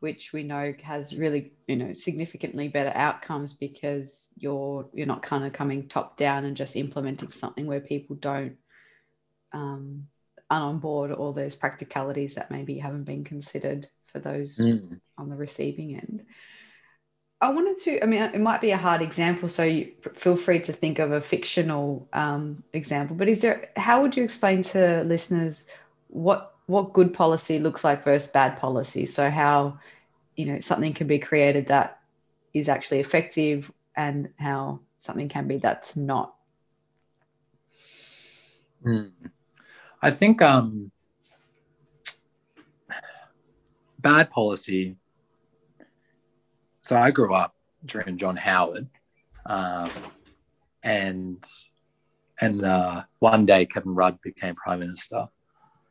which 0.00 0.32
we 0.32 0.42
know 0.42 0.74
has 0.82 1.16
really 1.16 1.52
you 1.66 1.76
know 1.76 1.94
significantly 1.94 2.68
better 2.68 2.92
outcomes 2.94 3.52
because 3.52 4.28
you're 4.36 4.88
you're 4.92 5.06
not 5.06 5.22
kind 5.22 5.44
of 5.44 5.52
coming 5.52 5.88
top 5.88 6.16
down 6.16 6.44
and 6.44 6.56
just 6.56 6.76
implementing 6.76 7.30
something 7.30 7.66
where 7.66 7.80
people 7.80 8.16
don't 8.16 8.56
um, 9.52 10.08
on 10.50 10.78
board 10.78 11.12
all 11.12 11.32
those 11.32 11.54
practicalities 11.54 12.34
that 12.34 12.50
maybe 12.50 12.78
haven't 12.78 13.04
been 13.04 13.24
considered 13.24 13.86
for 14.06 14.18
those 14.18 14.58
mm. 14.58 14.98
on 15.16 15.28
the 15.28 15.36
receiving 15.36 15.94
end. 15.94 16.24
I 17.40 17.50
wanted 17.50 17.76
to, 17.84 18.02
I 18.02 18.06
mean, 18.06 18.20
it 18.22 18.40
might 18.40 18.60
be 18.60 18.72
a 18.72 18.76
hard 18.76 19.00
example, 19.00 19.48
so 19.48 19.62
you 19.62 19.92
feel 20.16 20.36
free 20.36 20.60
to 20.60 20.72
think 20.72 20.98
of 20.98 21.12
a 21.12 21.20
fictional 21.20 22.08
um, 22.12 22.64
example, 22.72 23.14
but 23.14 23.28
is 23.28 23.42
there, 23.42 23.70
how 23.76 24.02
would 24.02 24.16
you 24.16 24.24
explain 24.24 24.62
to 24.62 25.04
listeners 25.04 25.68
what, 26.08 26.56
what 26.66 26.92
good 26.92 27.14
policy 27.14 27.60
looks 27.60 27.84
like 27.84 28.02
versus 28.02 28.28
bad 28.30 28.56
policy? 28.56 29.06
So 29.06 29.30
how, 29.30 29.78
you 30.34 30.46
know, 30.46 30.58
something 30.58 30.94
can 30.94 31.06
be 31.06 31.20
created 31.20 31.68
that 31.68 32.00
is 32.54 32.68
actually 32.68 33.00
effective 33.00 33.70
and 33.94 34.30
how 34.38 34.80
something 34.98 35.28
can 35.28 35.46
be 35.46 35.58
that's 35.58 35.94
not. 35.94 36.34
Mm. 38.84 39.12
I 40.00 40.10
think 40.10 40.40
um, 40.42 40.92
bad 43.98 44.30
policy. 44.30 44.96
So 46.82 46.96
I 46.96 47.10
grew 47.10 47.34
up 47.34 47.54
during 47.84 48.16
John 48.16 48.36
Howard, 48.36 48.88
um, 49.46 49.90
and 50.82 51.44
and 52.40 52.64
uh, 52.64 53.04
one 53.18 53.44
day 53.44 53.66
Kevin 53.66 53.94
Rudd 53.94 54.20
became 54.22 54.54
prime 54.54 54.80
minister, 54.80 55.26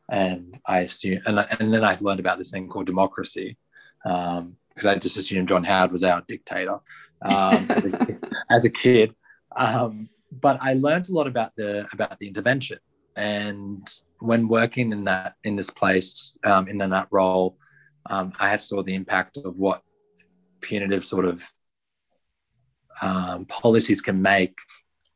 and 0.08 0.58
I 0.66 0.80
assume 0.80 1.20
and 1.26 1.46
and 1.60 1.72
then 1.72 1.84
I 1.84 1.96
learned 2.00 2.20
about 2.20 2.38
this 2.38 2.50
thing 2.50 2.68
called 2.68 2.86
democracy, 2.86 3.58
because 4.02 4.38
um, 4.38 4.56
I 4.86 4.94
just 4.96 5.18
assumed 5.18 5.48
John 5.48 5.64
Howard 5.64 5.92
was 5.92 6.02
our 6.02 6.22
dictator 6.26 6.78
um, 7.22 7.70
as, 7.70 7.84
a, 7.84 8.18
as, 8.50 8.64
a, 8.64 8.70
kid. 8.70 9.14
Um, 9.54 10.08
but 10.32 10.58
I 10.60 10.74
learned 10.74 11.08
a 11.10 11.12
lot 11.12 11.26
about 11.26 11.52
the 11.56 11.86
about 11.92 12.18
the 12.18 12.26
intervention 12.26 12.78
and 13.18 13.88
when 14.20 14.48
working 14.48 14.92
in 14.92 15.04
that 15.04 15.34
in 15.44 15.56
this 15.56 15.70
place 15.70 16.38
um, 16.44 16.68
in 16.68 16.78
that 16.78 17.08
role, 17.10 17.58
um, 18.06 18.32
I 18.38 18.48
had 18.48 18.60
saw 18.60 18.82
the 18.82 18.94
impact 18.94 19.36
of 19.38 19.56
what 19.56 19.82
punitive 20.60 21.04
sort 21.04 21.24
of 21.24 21.42
um, 23.02 23.44
policies 23.46 24.00
can 24.00 24.22
make 24.22 24.54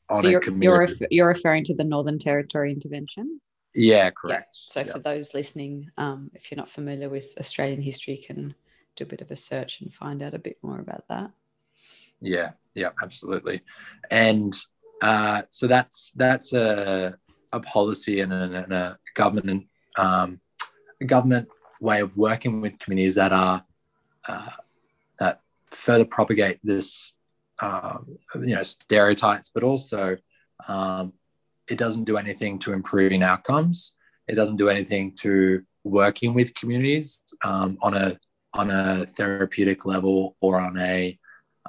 on 0.09 0.23
so 0.23 0.29
you're, 0.29 0.41
a 0.41 0.45
community. 0.45 0.95
You're, 1.01 1.09
you're 1.11 1.29
referring 1.29 1.65
to 1.65 1.75
the 1.75 1.85
Northern 1.85 2.19
Territory 2.19 2.73
intervention. 2.73 3.41
Yeah, 3.75 4.11
correct. 4.11 4.59
Yeah. 4.69 4.73
So 4.73 4.81
yeah. 4.81 4.93
for 4.93 4.99
those 4.99 5.33
listening, 5.33 5.91
um, 5.97 6.31
if 6.35 6.51
you're 6.51 6.59
not 6.59 6.69
familiar 6.69 7.09
with 7.09 7.33
Australian 7.39 7.81
history, 7.81 8.17
you 8.17 8.27
can 8.27 8.55
do 8.97 9.05
a 9.05 9.07
bit 9.07 9.21
of 9.21 9.31
a 9.31 9.37
search 9.37 9.81
and 9.81 9.95
find 9.95 10.23
out 10.23 10.35
a 10.35 10.39
bit 10.39 10.59
more 10.63 10.81
about 10.81 11.05
that. 11.09 11.31
Yeah, 12.21 12.51
yeah, 12.75 12.91
absolutely. 13.03 13.63
And 14.11 14.55
uh, 15.03 15.43
so 15.51 15.67
that's 15.67 16.13
that's 16.15 16.53
a 16.53 17.17
a 17.53 17.61
policy 17.61 18.21
and 18.21 18.33
a, 18.33 18.65
and 18.65 18.73
a 18.73 18.99
government 19.15 19.67
um, 19.99 20.41
a 21.01 21.05
government 21.05 21.49
way 21.81 22.01
of 22.01 22.17
working 22.17 22.61
with 22.61 22.79
communities 22.79 23.17
that 23.17 23.33
are 23.33 23.65
uh, 24.29 24.51
that 25.19 25.41
further 25.71 26.05
propagate 26.05 26.59
this 26.63 27.15
um, 27.61 28.19
you 28.37 28.55
know 28.55 28.63
stereotypes, 28.63 29.51
but 29.55 29.63
also 29.63 30.17
um, 30.69 31.13
it 31.69 31.79
doesn't 31.79 32.05
do 32.05 32.17
anything 32.17 32.59
to 32.61 32.73
improving 32.73 33.23
outcomes. 33.23 33.95
It 34.29 34.35
doesn't 34.35 34.57
do 34.57 34.69
anything 34.69 35.15
to 35.17 35.63
working 35.85 36.35
with 36.35 36.55
communities 36.55 37.23
um, 37.45 37.79
on 37.83 37.95
a 37.95 38.19
on 38.55 38.71
a 38.71 39.07
therapeutic 39.17 39.87
level 39.87 40.37
or 40.41 40.61
on 40.61 40.79
a 40.79 41.19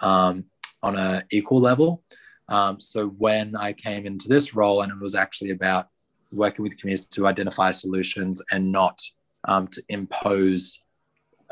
um, 0.01 0.45
on 0.81 0.97
a 0.97 1.23
equal 1.31 1.61
level. 1.61 2.03
Um, 2.49 2.79
so 2.81 3.07
when 3.07 3.55
I 3.55 3.73
came 3.73 4.05
into 4.05 4.27
this 4.27 4.53
role, 4.53 4.81
and 4.81 4.91
it 4.91 4.99
was 4.99 5.15
actually 5.15 5.51
about 5.51 5.87
working 6.31 6.63
with 6.63 6.77
communities 6.77 7.05
to 7.07 7.27
identify 7.27 7.71
solutions 7.71 8.41
and 8.51 8.71
not 8.71 8.99
um, 9.45 9.67
to 9.67 9.83
impose 9.89 10.79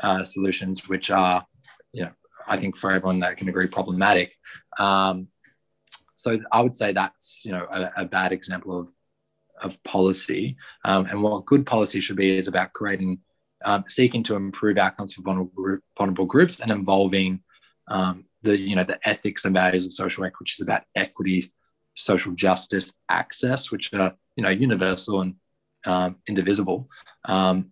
uh, 0.00 0.24
solutions 0.24 0.88
which 0.88 1.10
are, 1.10 1.46
you 1.92 2.04
know, 2.04 2.10
I 2.46 2.56
think 2.56 2.76
for 2.76 2.90
everyone 2.90 3.20
that 3.20 3.36
can 3.36 3.48
agree 3.48 3.68
problematic. 3.68 4.34
Um, 4.78 5.28
so 6.16 6.38
I 6.50 6.60
would 6.60 6.76
say 6.76 6.92
that's 6.92 7.44
you 7.44 7.52
know 7.52 7.66
a, 7.70 7.90
a 7.98 8.04
bad 8.04 8.32
example 8.32 8.78
of 8.78 8.88
of 9.62 9.82
policy. 9.84 10.56
Um, 10.84 11.06
and 11.06 11.22
what 11.22 11.46
good 11.46 11.64
policy 11.64 12.00
should 12.00 12.16
be 12.16 12.36
is 12.36 12.48
about 12.48 12.72
creating, 12.72 13.20
um, 13.64 13.84
seeking 13.88 14.22
to 14.24 14.34
improve 14.34 14.76
outcomes 14.76 15.14
for 15.14 15.22
vulnerable, 15.22 15.78
vulnerable 15.96 16.26
groups 16.26 16.60
and 16.60 16.70
involving 16.70 17.40
um, 17.88 18.24
the 18.42 18.58
you 18.58 18.76
know 18.76 18.84
the 18.84 18.98
ethics 19.08 19.44
and 19.44 19.54
values 19.54 19.86
of 19.86 19.92
social 19.92 20.22
work, 20.22 20.38
which 20.40 20.54
is 20.54 20.62
about 20.62 20.82
equity, 20.94 21.52
social 21.94 22.32
justice, 22.32 22.92
access, 23.08 23.70
which 23.70 23.92
are 23.94 24.14
you 24.36 24.42
know 24.42 24.50
universal 24.50 25.20
and 25.20 25.34
um, 25.86 26.16
indivisible, 26.28 26.88
um, 27.24 27.70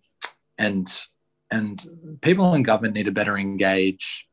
and 0.59 0.89
and 1.51 2.19
people 2.23 2.55
in 2.55 2.63
government 2.63 2.95
need 2.95 3.05
to 3.05 3.13
better 3.13 3.37
engage 3.37 4.27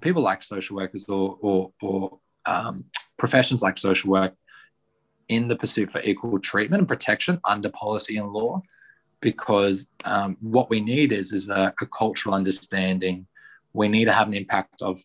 people 0.00 0.22
like 0.22 0.42
social 0.42 0.76
workers 0.76 1.06
or 1.08 1.36
or, 1.40 1.72
or 1.82 2.18
um, 2.46 2.84
professions 3.18 3.62
like 3.62 3.78
social 3.78 4.10
work 4.10 4.34
in 5.28 5.48
the 5.48 5.56
pursuit 5.56 5.90
for 5.90 6.00
equal 6.02 6.38
treatment 6.38 6.80
and 6.80 6.88
protection 6.88 7.40
under 7.44 7.70
policy 7.70 8.16
and 8.16 8.28
law 8.28 8.60
because 9.20 9.86
um, 10.04 10.36
what 10.40 10.70
we 10.70 10.80
need 10.80 11.12
is 11.12 11.32
is 11.32 11.48
a, 11.48 11.72
a, 11.80 11.86
cultural 11.86 12.34
understanding 12.34 13.26
we 13.72 13.88
need 13.88 14.06
to 14.06 14.12
have 14.12 14.28
an 14.28 14.34
impact 14.34 14.82
of 14.82 15.02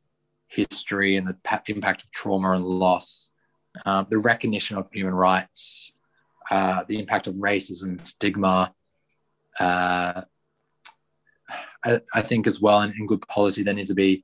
history 0.48 1.18
and 1.18 1.28
the 1.28 1.62
impact 1.68 2.04
of 2.04 2.12
trauma 2.12 2.52
and 2.52 2.64
loss, 2.64 3.30
uh, 3.86 4.04
the 4.10 4.18
recognition 4.18 4.78
of 4.78 4.88
human 4.92 5.14
rights, 5.14 5.94
uh, 6.52 6.84
the 6.88 7.00
impact 7.00 7.28
of 7.28 7.36
racism, 7.36 7.84
and 7.84 8.08
stigma. 8.08 8.74
Uh, 9.60 10.22
I, 11.84 12.02
I, 12.14 12.22
think 12.22 12.48
as 12.48 12.60
well, 12.60 12.82
and 12.82 12.94
in 12.96 13.08
good 13.08 13.26
policy, 13.28 13.64
there 13.64 13.74
needs 13.74 13.90
to 13.90 13.96
be 13.96 14.24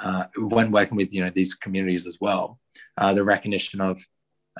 uh, 0.00 0.24
when 0.36 0.70
working 0.70 0.96
with 0.96 1.12
you 1.12 1.24
know 1.24 1.30
these 1.30 1.54
communities 1.54 2.06
as 2.06 2.18
well, 2.20 2.58
uh, 2.96 3.12
the 3.14 3.24
recognition 3.24 3.80
of 3.80 4.02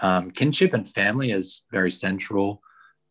um, 0.01 0.31
kinship 0.31 0.75
and 0.75 0.89
family 0.89 1.31
is 1.31 1.63
very 1.71 1.91
central. 1.91 2.63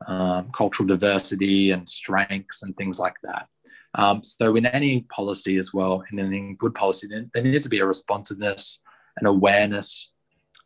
Um, 0.08 0.50
cultural 0.52 0.88
diversity 0.88 1.70
and 1.70 1.88
strengths 1.88 2.64
and 2.64 2.76
things 2.76 2.98
like 2.98 3.14
that. 3.22 3.48
Um, 3.96 4.24
so 4.24 4.56
in 4.56 4.66
any 4.66 5.02
policy 5.02 5.58
as 5.58 5.74
well, 5.74 6.04
in 6.12 6.20
any 6.20 6.56
good 6.58 6.74
policy, 6.74 7.08
there 7.34 7.44
needs 7.44 7.64
to 7.64 7.70
be 7.70 7.80
a 7.80 7.86
responsiveness 7.86 8.80
and 9.18 9.28
awareness, 9.28 10.14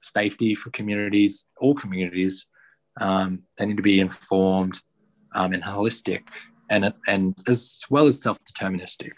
safety 0.01 0.53
for 0.53 0.69
communities, 0.71 1.45
all 1.59 1.73
communities. 1.73 2.45
Um, 3.01 3.43
they 3.57 3.65
need 3.65 3.77
to 3.77 3.83
be 3.83 3.99
informed 3.99 4.79
um, 5.33 5.53
and 5.53 5.63
holistic, 5.63 6.21
and 6.69 6.93
and 7.07 7.35
as 7.47 7.81
well 7.89 8.07
as 8.07 8.21
self-deterministic. 8.21 9.11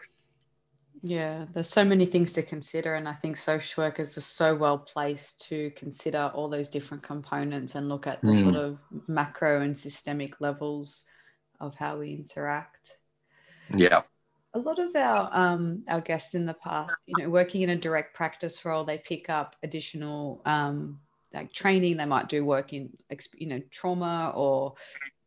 Yeah, 1.04 1.46
there's 1.54 1.70
so 1.70 1.86
many 1.86 2.06
things 2.06 2.34
to 2.34 2.42
consider, 2.42 2.96
and 2.96 3.08
I 3.08 3.14
think 3.14 3.38
social 3.38 3.84
workers 3.84 4.18
are 4.18 4.22
so 4.22 4.56
well 4.56 4.80
placed 4.80 5.48
to 5.50 5.72
consider 5.76 6.32
all 6.34 6.50
those 6.50 6.70
different 6.70 7.04
components 7.04 7.76
and 7.76 7.88
look 7.88 8.08
at 8.08 8.22
the 8.22 8.30
mm. 8.30 8.44
sort 8.44 8.56
of 8.56 8.80
macro 9.08 9.62
and 9.62 9.78
systemic 9.78 10.42
levels 10.42 11.04
of 11.60 11.76
how 11.76 12.00
we 12.00 12.14
interact. 12.14 12.97
Yeah. 13.74 14.04
A 14.54 14.60
lot 14.60 14.80
of 14.80 14.96
our 14.96 15.30
um, 15.34 15.84
our 15.88 16.02
guests 16.02 16.34
in 16.34 16.46
the 16.46 16.54
past, 16.54 16.96
you 17.06 17.24
know, 17.24 17.30
working 17.30 17.62
in 17.62 17.70
a 17.70 17.76
direct 17.76 18.16
practice 18.16 18.64
role, 18.66 18.84
they 18.84 18.98
pick 18.98 19.30
up 19.30 19.56
additional 19.62 20.42
um, 20.46 21.00
like 21.34 21.54
training. 21.54 21.98
They 21.98 22.06
might 22.06 22.30
do 22.30 22.44
work 22.44 22.74
in, 22.74 22.90
you 23.36 23.48
know, 23.48 23.62
trauma 23.70 24.34
or 24.36 24.76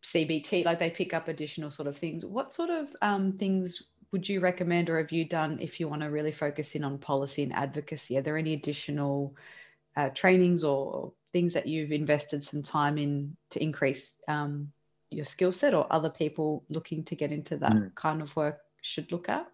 CBT. 0.02 0.64
Like 0.64 0.78
they 0.78 0.90
pick 0.90 1.14
up 1.14 1.28
additional 1.28 1.70
sort 1.70 1.86
of 1.86 1.96
things. 1.96 2.24
What 2.24 2.52
sort 2.52 2.70
of 2.70 2.88
um, 3.02 3.34
things 3.34 3.82
would 4.12 4.28
you 4.28 4.40
recommend 4.40 4.90
or 4.90 4.98
have 4.98 5.12
you 5.12 5.24
done 5.24 5.58
if 5.60 5.78
you 5.78 5.88
want 5.88 6.02
to 6.02 6.10
really 6.10 6.32
focus 6.32 6.74
in 6.74 6.82
on 6.82 6.98
policy 6.98 7.42
and 7.42 7.52
advocacy? 7.52 8.16
Are 8.16 8.22
there 8.22 8.36
any 8.36 8.54
additional 8.54 9.36
uh, 9.96 10.10
trainings 10.10 10.64
or 10.64 11.12
things 11.32 11.54
that 11.54 11.66
you've 11.66 11.92
invested 11.92 12.42
some 12.42 12.62
time 12.62 12.98
in 12.98 13.36
to 13.50 13.62
increase 13.62 14.14
um, 14.26 14.72
your 15.10 15.24
skill 15.24 15.52
set 15.52 15.74
or 15.74 15.86
other 15.90 16.10
people 16.10 16.64
looking 16.68 17.04
to 17.04 17.16
get 17.16 17.32
into 17.32 17.56
that 17.58 17.72
mm. 17.72 17.94
kind 17.94 18.22
of 18.22 18.34
work 18.36 18.58
should 18.82 19.10
look 19.12 19.28
at? 19.28 19.46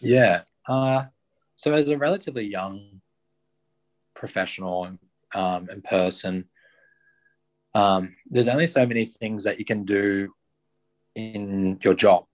Yeah. 0.00 0.42
Uh, 0.66 1.04
so, 1.56 1.72
as 1.72 1.88
a 1.88 1.98
relatively 1.98 2.46
young 2.46 3.00
professional, 4.14 4.98
um, 5.34 5.68
in 5.70 5.82
person. 5.82 6.44
Um, 7.74 8.16
there's 8.30 8.48
only 8.48 8.66
so 8.66 8.86
many 8.86 9.06
things 9.06 9.44
that 9.44 9.58
you 9.58 9.64
can 9.64 9.84
do 9.84 10.32
in 11.14 11.78
your 11.82 11.94
job 11.94 12.24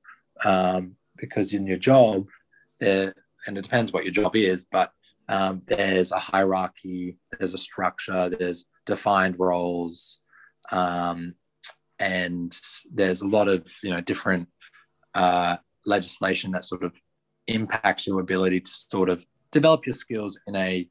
um, 0.45 0.97
because 1.17 1.53
in 1.53 1.67
your 1.67 1.79
job, 1.79 2.27
there, 2.81 3.15
and 3.47 3.59
it 3.59 3.63
depends 3.63 3.93
what 3.93 4.05
your 4.05 4.13
job 4.13 4.37
is, 4.37 4.67
but 4.71 4.93
um, 5.29 5.63
there's 5.67 6.13
a 6.13 6.19
hierarchy, 6.19 7.17
there's 7.39 7.55
a 7.55 7.59
structure, 7.59 8.29
there's 8.29 8.67
defined 8.87 9.37
roles, 9.39 10.19
um, 10.71 11.35
and 11.99 12.59
there's 12.93 13.23
a 13.23 13.27
lot 13.27 13.49
of 13.49 13.67
you 13.83 13.91
know 13.91 14.01
different 14.01 14.49
uh, 15.15 15.57
legislation 15.87 16.51
that 16.53 16.65
sort 16.65 16.83
of 16.83 16.93
impacts 17.47 18.07
your 18.07 18.21
ability 18.21 18.61
to 18.61 18.71
sort 18.71 19.09
of 19.09 19.25
develop 19.53 19.87
your 19.87 19.95
skills 19.95 20.39
in 20.47 20.57
a 20.57 20.89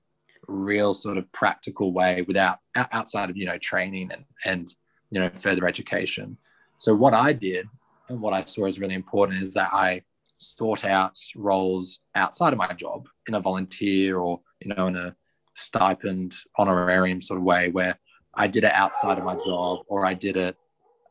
real 0.48 0.94
sort 0.94 1.18
of 1.18 1.32
practical 1.32 1.94
way 1.94 2.24
without 2.28 2.60
outside 2.76 3.30
of 3.30 3.38
you 3.38 3.46
know 3.46 3.58
training 3.58 4.12
and 4.12 4.26
and 4.46 4.76
you 5.10 5.20
know 5.20 5.30
further 5.36 5.68
education. 5.68 6.38
So 6.78 6.94
what 6.94 7.14
i 7.14 7.32
did 7.32 7.68
and 8.10 8.22
what 8.22 8.34
i 8.34 8.44
saw 8.44 8.66
as 8.66 8.80
really 8.80 8.96
important 8.96 9.42
is 9.42 9.54
that 9.54 9.74
i 9.74 10.02
sought 10.38 10.84
out 10.84 11.18
roles 11.36 12.00
outside 12.16 12.54
of 12.54 12.60
my 12.60 12.74
job 12.74 13.08
in 13.28 13.36
a 13.36 13.40
volunteer 13.40 14.18
or 14.18 14.42
you 14.60 14.74
know 14.74 14.88
in 14.88 14.96
a 14.96 15.16
stipend 15.56 16.34
honorarium 16.58 17.22
sort 17.22 17.40
of 17.40 17.44
way 17.44 17.70
where 17.70 17.98
i 18.34 18.48
did 18.48 18.64
it 18.64 18.74
outside 18.74 19.18
of 19.18 19.24
my 19.24 19.36
job 19.36 19.80
or 19.88 20.06
i 20.06 20.14
did 20.14 20.36
it 20.36 20.58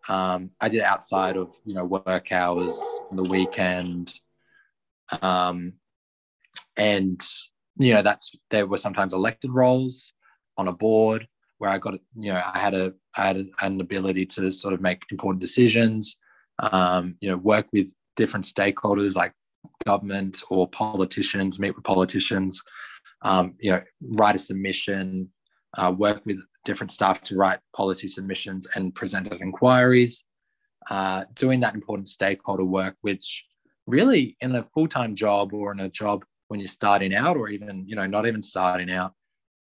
um, 0.08 0.50
i 0.60 0.68
did 0.68 0.80
outside 0.80 1.36
of 1.36 1.52
you 1.64 1.74
know 1.74 1.84
work 1.84 2.32
hours 2.32 2.80
on 3.10 3.16
the 3.16 3.22
weekend. 3.22 4.12
Um, 5.20 5.74
and 6.76 7.20
you 7.76 7.94
know 7.94 8.02
that's 8.02 8.34
there 8.50 8.66
were 8.66 8.76
sometimes 8.76 9.12
elected 9.12 9.50
roles 9.52 10.12
on 10.56 10.68
a 10.68 10.72
board 10.72 11.26
where 11.58 11.70
I 11.70 11.78
got 11.78 11.94
you 12.16 12.32
know 12.32 12.42
I 12.44 12.58
had 12.58 12.74
a 12.74 12.92
I 13.14 13.26
had 13.26 13.46
an 13.60 13.80
ability 13.80 14.26
to 14.26 14.50
sort 14.50 14.74
of 14.74 14.80
make 14.80 15.02
important 15.10 15.40
decisions, 15.40 16.16
um, 16.60 17.16
you 17.20 17.30
know, 17.30 17.36
work 17.36 17.66
with 17.72 17.94
different 18.16 18.46
stakeholders 18.46 19.14
like 19.14 19.32
government 19.84 20.42
or 20.50 20.68
politicians, 20.68 21.60
meet 21.60 21.74
with 21.76 21.84
politicians, 21.84 22.62
um, 23.22 23.54
you 23.60 23.70
know, 23.70 23.82
write 24.00 24.34
a 24.34 24.38
submission, 24.38 25.30
uh, 25.76 25.92
work 25.96 26.24
with 26.24 26.38
different 26.64 26.92
staff 26.92 27.20
to 27.22 27.36
write 27.36 27.58
policy 27.74 28.08
submissions 28.08 28.66
and 28.74 28.94
present 28.94 29.32
at 29.32 29.40
inquiries, 29.40 30.24
uh, 30.90 31.24
doing 31.34 31.60
that 31.60 31.74
important 31.74 32.08
stakeholder 32.08 32.64
work, 32.64 32.96
which 33.00 33.44
really 33.86 34.36
in 34.40 34.54
a 34.54 34.66
full-time 34.74 35.14
job 35.14 35.52
or 35.52 35.72
in 35.72 35.80
a 35.80 35.88
job 35.88 36.24
when 36.48 36.60
you're 36.60 36.68
starting 36.68 37.14
out 37.14 37.36
or 37.36 37.48
even 37.48 37.84
you 37.88 37.96
know 37.96 38.06
not 38.06 38.26
even 38.26 38.42
starting 38.42 38.90
out 38.90 39.12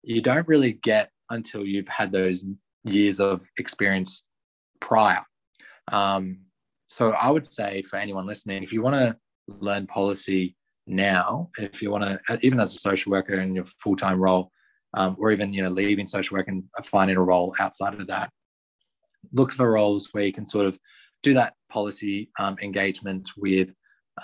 you 0.03 0.22
don't 0.22 0.48
really 0.48 0.74
get 0.74 1.10
until 1.29 1.65
you've 1.65 1.88
had 1.88 2.12
those 2.12 2.44
years 2.84 3.20
of 3.20 3.48
experience 3.58 4.25
prior. 4.79 5.24
Um, 5.89 6.39
so 6.89 7.12
i 7.12 7.29
would 7.29 7.46
say 7.46 7.82
for 7.84 7.96
anyone 7.96 8.25
listening 8.25 8.63
if 8.63 8.74
you 8.74 8.82
want 8.82 8.96
to 8.96 9.15
learn 9.60 9.88
policy 9.88 10.56
now 10.88 11.50
if 11.58 11.82
you 11.82 11.91
want 11.91 12.03
to 12.03 12.39
even 12.41 12.60
as 12.60 12.75
a 12.75 12.79
social 12.79 13.12
worker 13.12 13.39
in 13.39 13.56
your 13.56 13.65
full-time 13.82 14.20
role 14.20 14.51
um, 14.93 15.15
or 15.19 15.31
even 15.31 15.53
you 15.53 15.62
know 15.62 15.69
leaving 15.69 16.08
social 16.08 16.38
work 16.38 16.48
and 16.48 16.63
finding 16.84 17.17
a 17.17 17.22
role 17.22 17.55
outside 17.60 17.93
of 17.93 18.08
that 18.08 18.29
look 19.34 19.51
for 19.51 19.72
roles 19.72 20.10
where 20.12 20.24
you 20.24 20.34
can 20.34 20.46
sort 20.46 20.65
of 20.65 20.79
do 21.24 21.34
that 21.34 21.53
policy 21.69 22.29
um, 22.39 22.55
engagement 22.62 23.29
with 23.38 23.69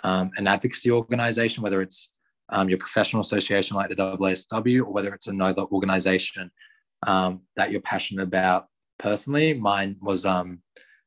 um, 0.04 0.32
an 0.38 0.48
advocacy 0.48 0.92
organization 0.92 1.64
whether 1.64 1.82
it's 1.82 2.12
um, 2.50 2.70
your 2.70 2.78
professional 2.78 3.22
association 3.22 3.76
like 3.76 3.90
the 3.90 3.96
AASW, 3.96 4.82
or 4.82 4.92
whether 4.92 5.14
it's 5.14 5.28
another 5.28 5.64
organization 5.64 6.52
um, 7.08 7.42
that 7.56 7.72
you're 7.72 7.82
passionate 7.82 8.24
about 8.24 8.68
personally. 9.00 9.54
Mine 9.54 9.98
was, 10.02 10.26
um, 10.26 10.60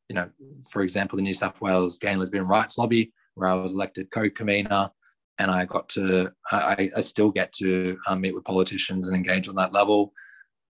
you 0.09 0.15
know, 0.15 0.29
for 0.71 0.83
example, 0.83 1.17
the 1.17 1.23
New 1.23 1.35
South 1.35 1.61
Wales 1.61 1.99
Gay 1.99 2.11
and 2.11 2.21
Lesbian 2.21 2.47
Rights 2.47 2.79
Lobby, 2.79 3.13
where 3.35 3.49
I 3.49 3.55
was 3.55 3.73
elected 3.73 4.11
co-convener, 4.13 4.91
and 5.39 5.51
I 5.51 5.65
got 5.65 5.89
to, 5.91 6.33
I, 6.51 6.91
I 6.97 7.01
still 7.01 7.31
get 7.31 7.53
to 7.55 7.99
um, 8.07 8.21
meet 8.21 8.35
with 8.35 8.45
politicians 8.45 9.07
and 9.07 9.17
engage 9.17 9.49
on 9.49 9.55
that 9.57 9.73
level, 9.73 10.13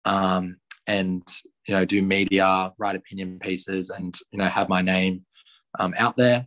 um, 0.05 0.57
and 0.87 1.23
you 1.67 1.75
know, 1.75 1.85
do 1.85 2.01
media, 2.01 2.73
write 2.77 2.95
opinion 2.95 3.39
pieces, 3.39 3.89
and 3.89 4.17
you 4.31 4.39
know, 4.39 4.47
have 4.47 4.69
my 4.69 4.81
name 4.81 5.25
um, 5.79 5.93
out 5.97 6.17
there. 6.17 6.45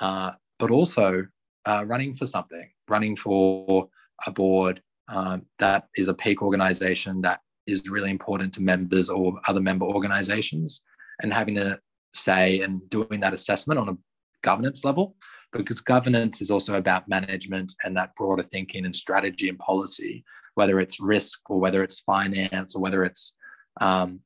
Uh, 0.00 0.32
but 0.58 0.70
also 0.70 1.26
uh, 1.66 1.84
running 1.86 2.14
for 2.14 2.26
something, 2.26 2.68
running 2.88 3.16
for 3.16 3.88
a 4.26 4.30
board 4.30 4.82
um, 5.08 5.42
that 5.58 5.88
is 5.96 6.08
a 6.08 6.14
peak 6.14 6.42
organization 6.42 7.20
that 7.22 7.40
is 7.66 7.88
really 7.88 8.10
important 8.10 8.54
to 8.54 8.62
members 8.62 9.08
or 9.08 9.38
other 9.48 9.60
member 9.60 9.86
organizations 9.86 10.82
and 11.22 11.32
having 11.32 11.58
a 11.58 11.78
say 12.14 12.60
and 12.60 12.88
doing 12.88 13.20
that 13.20 13.34
assessment 13.34 13.78
on 13.78 13.88
a 13.88 13.96
governance 14.42 14.84
level 14.84 15.16
because 15.52 15.80
governance 15.80 16.40
is 16.40 16.50
also 16.50 16.76
about 16.76 17.08
management 17.08 17.72
and 17.84 17.96
that 17.96 18.14
broader 18.16 18.42
thinking 18.42 18.84
and 18.84 18.94
strategy 18.94 19.48
and 19.48 19.58
policy 19.58 20.24
whether 20.54 20.80
it's 20.80 21.00
risk 21.00 21.40
or 21.50 21.60
whether 21.60 21.82
it's 21.82 22.00
finance 22.00 22.74
or 22.74 22.80
whether 22.80 23.04
it's 23.04 23.34
um, 23.80 24.20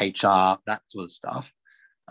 hr 0.00 0.56
that 0.66 0.80
sort 0.88 1.04
of 1.04 1.12
stuff 1.12 1.52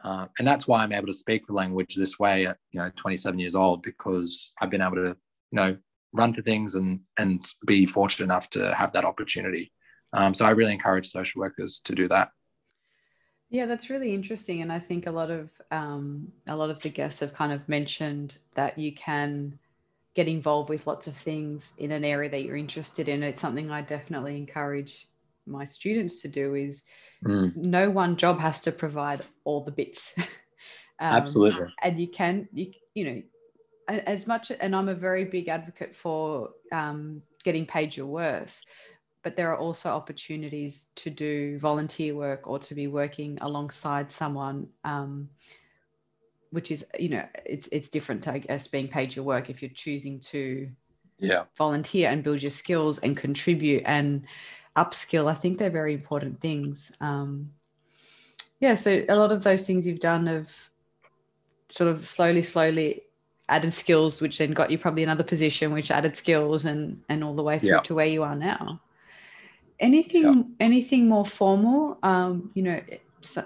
uh, 0.04 0.28
and 0.38 0.48
that's 0.48 0.68
why 0.68 0.84
I'm 0.84 0.92
able 0.92 1.08
to 1.08 1.14
speak 1.14 1.46
the 1.46 1.54
language 1.54 1.96
this 1.96 2.20
way 2.20 2.46
at 2.46 2.58
you 2.72 2.80
know 2.80 2.92
27 2.96 3.40
years 3.40 3.56
old 3.56 3.84
because 3.84 4.52
I've 4.60 4.70
been 4.70 4.82
able 4.82 4.96
to 4.96 5.16
you 5.52 5.56
know 5.56 5.78
run 6.14 6.34
for 6.34 6.42
things 6.42 6.76
and 6.76 7.02
and 7.18 7.46
be 7.66 7.86
fortunate 7.86 8.26
enough 8.26 8.50
to 8.52 8.74
have 8.74 8.94
that 8.94 9.06
opportunity. 9.06 9.72
Um, 10.14 10.34
so 10.34 10.46
I 10.46 10.52
really 10.52 10.74
encourage 10.74 11.10
social 11.10 11.40
workers 11.40 11.82
to 11.86 11.96
do 11.96 12.08
that. 12.10 12.30
Yeah, 13.54 13.68
that's 13.68 13.92
really 13.92 14.16
interesting, 14.16 14.64
and 14.64 14.72
I 14.72 14.80
think 14.80 15.06
a 15.06 15.12
lot 15.12 15.30
of 15.30 15.50
um, 15.70 16.32
a 16.48 16.56
lot 16.56 16.72
of 16.72 16.82
the 16.82 16.90
guests 16.90 17.20
have 17.20 17.36
kind 17.36 17.54
of 17.54 17.70
mentioned 17.70 18.34
that 18.56 18.80
you 18.80 18.94
can 18.94 19.60
get 20.16 20.28
involved 20.28 20.70
with 20.70 20.88
lots 20.88 21.06
of 21.06 21.16
things 21.16 21.72
in 21.78 21.92
an 21.92 22.04
area 22.04 22.32
that 22.32 22.44
you're 22.44 22.56
interested 22.56 23.08
in. 23.08 23.22
It's 23.22 23.42
something 23.42 23.70
I 23.70 23.84
definitely 23.84 24.38
encourage 24.38 25.08
my 25.46 25.66
students 25.66 26.22
to 26.22 26.28
do 26.28 26.56
is 26.56 26.84
mm. 27.24 27.56
no 27.56 27.92
one 27.92 28.16
job 28.16 28.40
has 28.40 28.62
to 28.62 28.72
provide 28.72 29.22
all 29.44 29.64
the 29.64 29.72
bits 29.72 30.12
um, 30.18 30.26
absolutely 31.00 31.68
and 31.82 32.00
you 32.00 32.08
can 32.08 32.48
you, 32.54 32.72
you 32.94 33.06
know 33.06 33.22
as 33.90 34.28
much 34.28 34.52
and 34.62 34.74
i'm 34.74 34.88
a 34.88 34.96
very 34.96 35.26
big 35.26 35.50
advocate 35.50 35.94
for 35.96 36.52
um, 36.72 37.22
getting 37.44 37.66
paid 37.66 37.96
your 37.96 38.06
worth 38.06 38.62
but 39.24 39.36
there 39.36 39.50
are 39.52 39.58
also 39.58 39.90
opportunities 39.90 40.88
to 40.96 41.10
do 41.10 41.58
volunteer 41.60 42.16
work 42.16 42.48
or 42.48 42.60
to 42.60 42.76
be 42.76 42.88
working 42.88 43.38
alongside 43.42 44.12
someone 44.12 44.68
um, 44.84 45.30
which 46.52 46.72
is 46.72 46.86
you 47.00 47.10
know 47.10 47.26
it's 47.46 47.68
it's 47.72 47.90
different 47.90 48.22
to 48.24 48.32
i 48.32 48.38
guess 48.38 48.68
being 48.68 48.88
paid 48.88 49.16
your 49.16 49.26
work 49.26 49.50
if 49.50 49.62
you're 49.62 49.72
choosing 49.74 50.20
to 50.20 50.70
yeah 51.20 51.44
volunteer 51.58 52.10
and 52.10 52.24
build 52.24 52.42
your 52.42 52.52
skills 52.52 53.00
and 53.00 53.18
contribute 53.18 53.82
and 53.86 54.24
upskill. 54.76 55.30
I 55.30 55.36
think 55.36 55.58
they're 55.58 55.70
very 55.70 55.94
important 55.94 56.40
things. 56.40 56.92
Um, 57.02 57.52
yeah, 58.60 58.76
so 58.76 59.04
a 59.10 59.16
lot 59.16 59.32
of 59.32 59.44
those 59.44 59.66
things 59.66 59.86
you've 59.86 60.00
done 60.00 60.28
have 60.28 60.52
sort 61.70 61.90
of 61.90 62.08
slowly, 62.08 62.42
slowly 62.42 63.04
added 63.50 63.74
skills, 63.74 64.22
which 64.22 64.38
then 64.38 64.52
got 64.52 64.72
you 64.72 64.78
probably 64.78 65.04
another 65.04 65.24
position, 65.24 65.74
which 65.74 65.92
added 65.92 66.16
skills 66.16 66.66
and 66.66 67.02
and 67.10 67.24
all 67.24 67.36
the 67.36 67.44
way 67.44 67.60
through 67.60 67.70
yeah. 67.70 67.80
to 67.82 67.96
where 67.96 68.06
you 68.06 68.24
are 68.24 68.36
now. 68.36 68.80
Anything, 69.84 70.24
yeah. 70.24 70.66
anything 70.68 71.10
more 71.10 71.26
formal? 71.26 72.00
Um, 72.02 72.52
you 72.56 72.64
know, 72.64 72.80
so, 73.22 73.44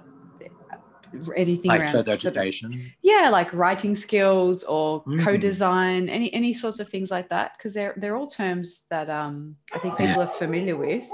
anything 1.35 1.69
like 1.69 1.81
around 1.81 2.07
education. 2.07 2.71
Sort 2.71 2.81
of, 2.81 2.87
yeah, 3.01 3.29
like 3.31 3.51
writing 3.53 3.95
skills 3.95 4.63
or 4.63 5.03
mm. 5.05 5.23
co-design, 5.23 6.09
any 6.09 6.31
any 6.33 6.53
sorts 6.53 6.79
of 6.79 6.87
things 6.89 7.09
like 7.09 7.27
that, 7.29 7.53
because 7.57 7.73
they're 7.73 7.95
they're 7.97 8.15
all 8.15 8.27
terms 8.27 8.83
that 8.91 9.09
um 9.09 9.55
I 9.73 9.79
think 9.79 9.97
people 9.97 10.21
yeah. 10.21 10.25
are 10.25 10.27
familiar 10.27 10.77
with, 10.77 11.05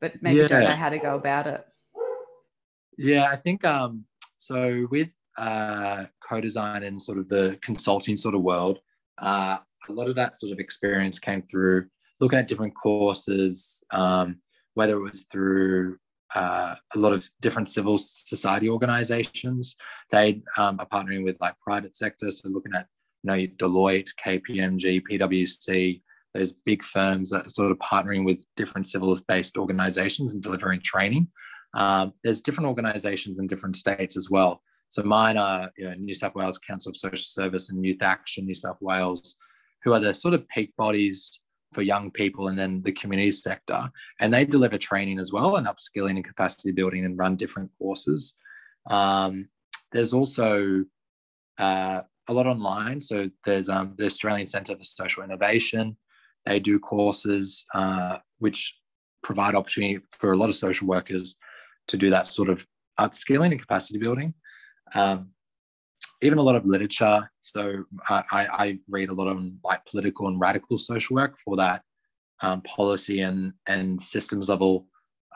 but 0.00 0.14
maybe 0.22 0.40
yeah. 0.40 0.48
don't 0.48 0.64
know 0.64 0.80
how 0.84 0.88
to 0.88 0.98
go 0.98 1.14
about 1.14 1.46
it. 1.46 1.62
Yeah, 2.96 3.28
I 3.30 3.36
think 3.36 3.64
um 3.64 4.04
so 4.38 4.86
with 4.90 5.10
uh 5.36 6.06
co-design 6.26 6.82
and 6.84 7.00
sort 7.00 7.18
of 7.18 7.28
the 7.28 7.58
consulting 7.60 8.16
sort 8.16 8.34
of 8.34 8.42
world, 8.42 8.78
uh, 9.20 9.58
a 9.88 9.92
lot 9.92 10.08
of 10.08 10.16
that 10.16 10.38
sort 10.38 10.52
of 10.52 10.58
experience 10.58 11.18
came 11.18 11.42
through 11.42 11.86
looking 12.20 12.38
at 12.38 12.48
different 12.48 12.74
courses, 12.74 13.82
um, 13.92 14.36
whether 14.74 14.96
it 14.96 15.02
was 15.02 15.26
through 15.30 15.98
uh, 16.34 16.74
a 16.94 16.98
lot 16.98 17.12
of 17.12 17.28
different 17.40 17.68
civil 17.68 17.98
society 17.98 18.68
organizations. 18.68 19.76
They 20.10 20.42
um, 20.56 20.78
are 20.80 20.86
partnering 20.86 21.24
with 21.24 21.36
like 21.40 21.58
private 21.60 21.96
sector, 21.96 22.30
so 22.30 22.48
looking 22.48 22.74
at 22.74 22.86
you 23.22 23.30
know 23.30 23.46
Deloitte, 23.56 24.10
KPMG, 24.24 25.02
PwC, 25.10 26.02
those 26.34 26.52
big 26.52 26.84
firms 26.84 27.30
that 27.30 27.46
are 27.46 27.50
sort 27.50 27.70
of 27.70 27.78
partnering 27.78 28.24
with 28.24 28.44
different 28.56 28.86
civil-based 28.86 29.56
organizations 29.56 30.34
and 30.34 30.42
delivering 30.42 30.80
training. 30.80 31.28
Um, 31.74 32.12
there's 32.24 32.40
different 32.40 32.68
organizations 32.68 33.40
in 33.40 33.46
different 33.46 33.76
states 33.76 34.16
as 34.16 34.30
well. 34.30 34.62
So 34.90 35.02
mine 35.02 35.36
are 35.36 35.70
you 35.76 35.88
know, 35.88 35.94
New 35.94 36.14
South 36.14 36.34
Wales 36.34 36.58
Council 36.58 36.90
of 36.90 36.96
Social 36.96 37.18
Service 37.18 37.70
and 37.70 37.84
Youth 37.84 38.02
Action 38.02 38.46
New 38.46 38.54
South 38.54 38.78
Wales, 38.80 39.36
who 39.84 39.92
are 39.92 40.00
the 40.00 40.14
sort 40.14 40.34
of 40.34 40.48
peak 40.48 40.74
bodies 40.76 41.40
for 41.72 41.82
young 41.82 42.10
people 42.10 42.48
and 42.48 42.58
then 42.58 42.82
the 42.82 42.92
community 42.92 43.30
sector. 43.30 43.90
And 44.20 44.32
they 44.32 44.44
deliver 44.44 44.78
training 44.78 45.18
as 45.18 45.32
well 45.32 45.56
and 45.56 45.66
upskilling 45.66 46.16
and 46.16 46.24
capacity 46.24 46.72
building 46.72 47.04
and 47.04 47.18
run 47.18 47.36
different 47.36 47.70
courses. 47.78 48.34
Um, 48.90 49.48
there's 49.92 50.12
also 50.12 50.84
uh, 51.58 52.00
a 52.28 52.32
lot 52.32 52.46
online. 52.46 53.00
So 53.00 53.30
there's 53.44 53.68
um, 53.68 53.94
the 53.98 54.06
Australian 54.06 54.46
Centre 54.46 54.76
for 54.76 54.84
Social 54.84 55.22
Innovation. 55.22 55.96
They 56.46 56.60
do 56.60 56.78
courses 56.78 57.66
uh, 57.74 58.18
which 58.38 58.74
provide 59.22 59.54
opportunity 59.54 60.00
for 60.12 60.32
a 60.32 60.36
lot 60.36 60.48
of 60.48 60.54
social 60.54 60.86
workers 60.86 61.36
to 61.88 61.96
do 61.96 62.10
that 62.10 62.26
sort 62.26 62.48
of 62.48 62.66
upskilling 62.98 63.50
and 63.50 63.60
capacity 63.60 63.98
building. 63.98 64.34
Um, 64.94 65.30
even 66.22 66.38
a 66.38 66.42
lot 66.42 66.56
of 66.56 66.66
literature. 66.66 67.30
So 67.40 67.84
I, 68.08 68.24
I, 68.32 68.78
read 68.88 69.08
a 69.08 69.14
lot 69.14 69.28
of 69.28 69.40
like 69.64 69.84
political 69.86 70.26
and 70.28 70.40
radical 70.40 70.78
social 70.78 71.14
work 71.14 71.36
for 71.44 71.56
that 71.56 71.82
um, 72.40 72.62
policy 72.62 73.20
and 73.20 73.52
and 73.66 74.00
systems 74.00 74.48
level 74.48 74.86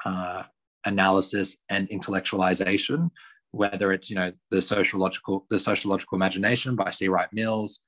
uh, 0.05 0.43
analysis 0.85 1.57
and 1.71 1.89
intellectualization. 1.91 3.11
Whether 3.53 3.93
it's 3.93 4.11
you 4.11 4.17
know 4.17 4.33
the 4.51 4.63
sociological 4.63 5.47
the 5.51 5.59
sociological 5.59 6.17
imagination 6.17 6.75
by 6.75 6.91
C. 6.91 7.09
Wright 7.09 7.29
Mills, 7.33 7.81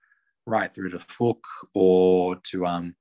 right 0.47 0.73
through 0.73 0.91
to 0.91 1.01
Foucault 1.09 1.41
or 1.75 2.37
to 2.51 2.67
um, 2.67 2.95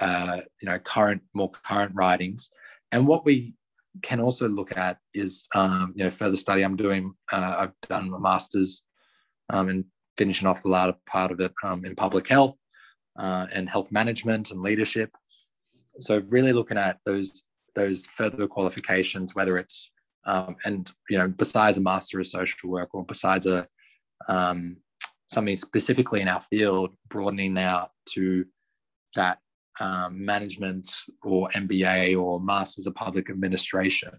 uh, 0.00 0.40
you 0.62 0.68
know 0.68 0.78
current 0.78 1.22
more 1.34 1.50
current 1.50 1.92
writings. 1.94 2.50
And 2.92 3.06
what 3.06 3.26
we 3.26 3.54
can 4.02 4.20
also 4.20 4.48
look 4.48 4.76
at 4.76 4.98
is 5.12 5.46
um, 5.54 5.92
you 5.96 6.04
know 6.04 6.10
further 6.10 6.36
study. 6.36 6.62
I'm 6.62 6.76
doing 6.76 7.12
uh, 7.32 7.56
I've 7.58 7.88
done 7.88 8.12
a 8.14 8.20
master's 8.20 8.82
um, 9.50 9.68
and 9.68 9.84
finishing 10.16 10.46
off 10.46 10.62
the 10.62 10.68
latter 10.68 10.94
part 11.06 11.30
of 11.30 11.40
it 11.40 11.52
um, 11.64 11.84
in 11.84 11.94
public 11.94 12.26
health 12.28 12.54
uh, 13.18 13.46
and 13.52 13.68
health 13.68 13.90
management 13.90 14.50
and 14.50 14.60
leadership. 14.60 15.10
So 16.00 16.22
really 16.28 16.52
looking 16.52 16.78
at 16.78 16.98
those 17.04 17.44
those 17.74 18.06
further 18.06 18.48
qualifications, 18.48 19.34
whether 19.34 19.56
it's 19.56 19.92
um, 20.26 20.56
and 20.64 20.90
you 21.08 21.18
know 21.18 21.28
besides 21.28 21.78
a 21.78 21.80
master 21.80 22.20
of 22.20 22.26
social 22.26 22.70
work 22.70 22.94
or 22.94 23.04
besides 23.04 23.46
a 23.46 23.66
um, 24.28 24.76
something 25.28 25.56
specifically 25.56 26.20
in 26.20 26.28
our 26.28 26.42
field, 26.42 26.90
broadening 27.08 27.56
out 27.58 27.90
to 28.10 28.44
that 29.14 29.38
um, 29.80 30.24
management 30.24 30.90
or 31.22 31.48
MBA 31.50 32.20
or 32.20 32.40
Masters 32.40 32.86
of 32.86 32.94
Public 32.94 33.30
Administration 33.30 34.12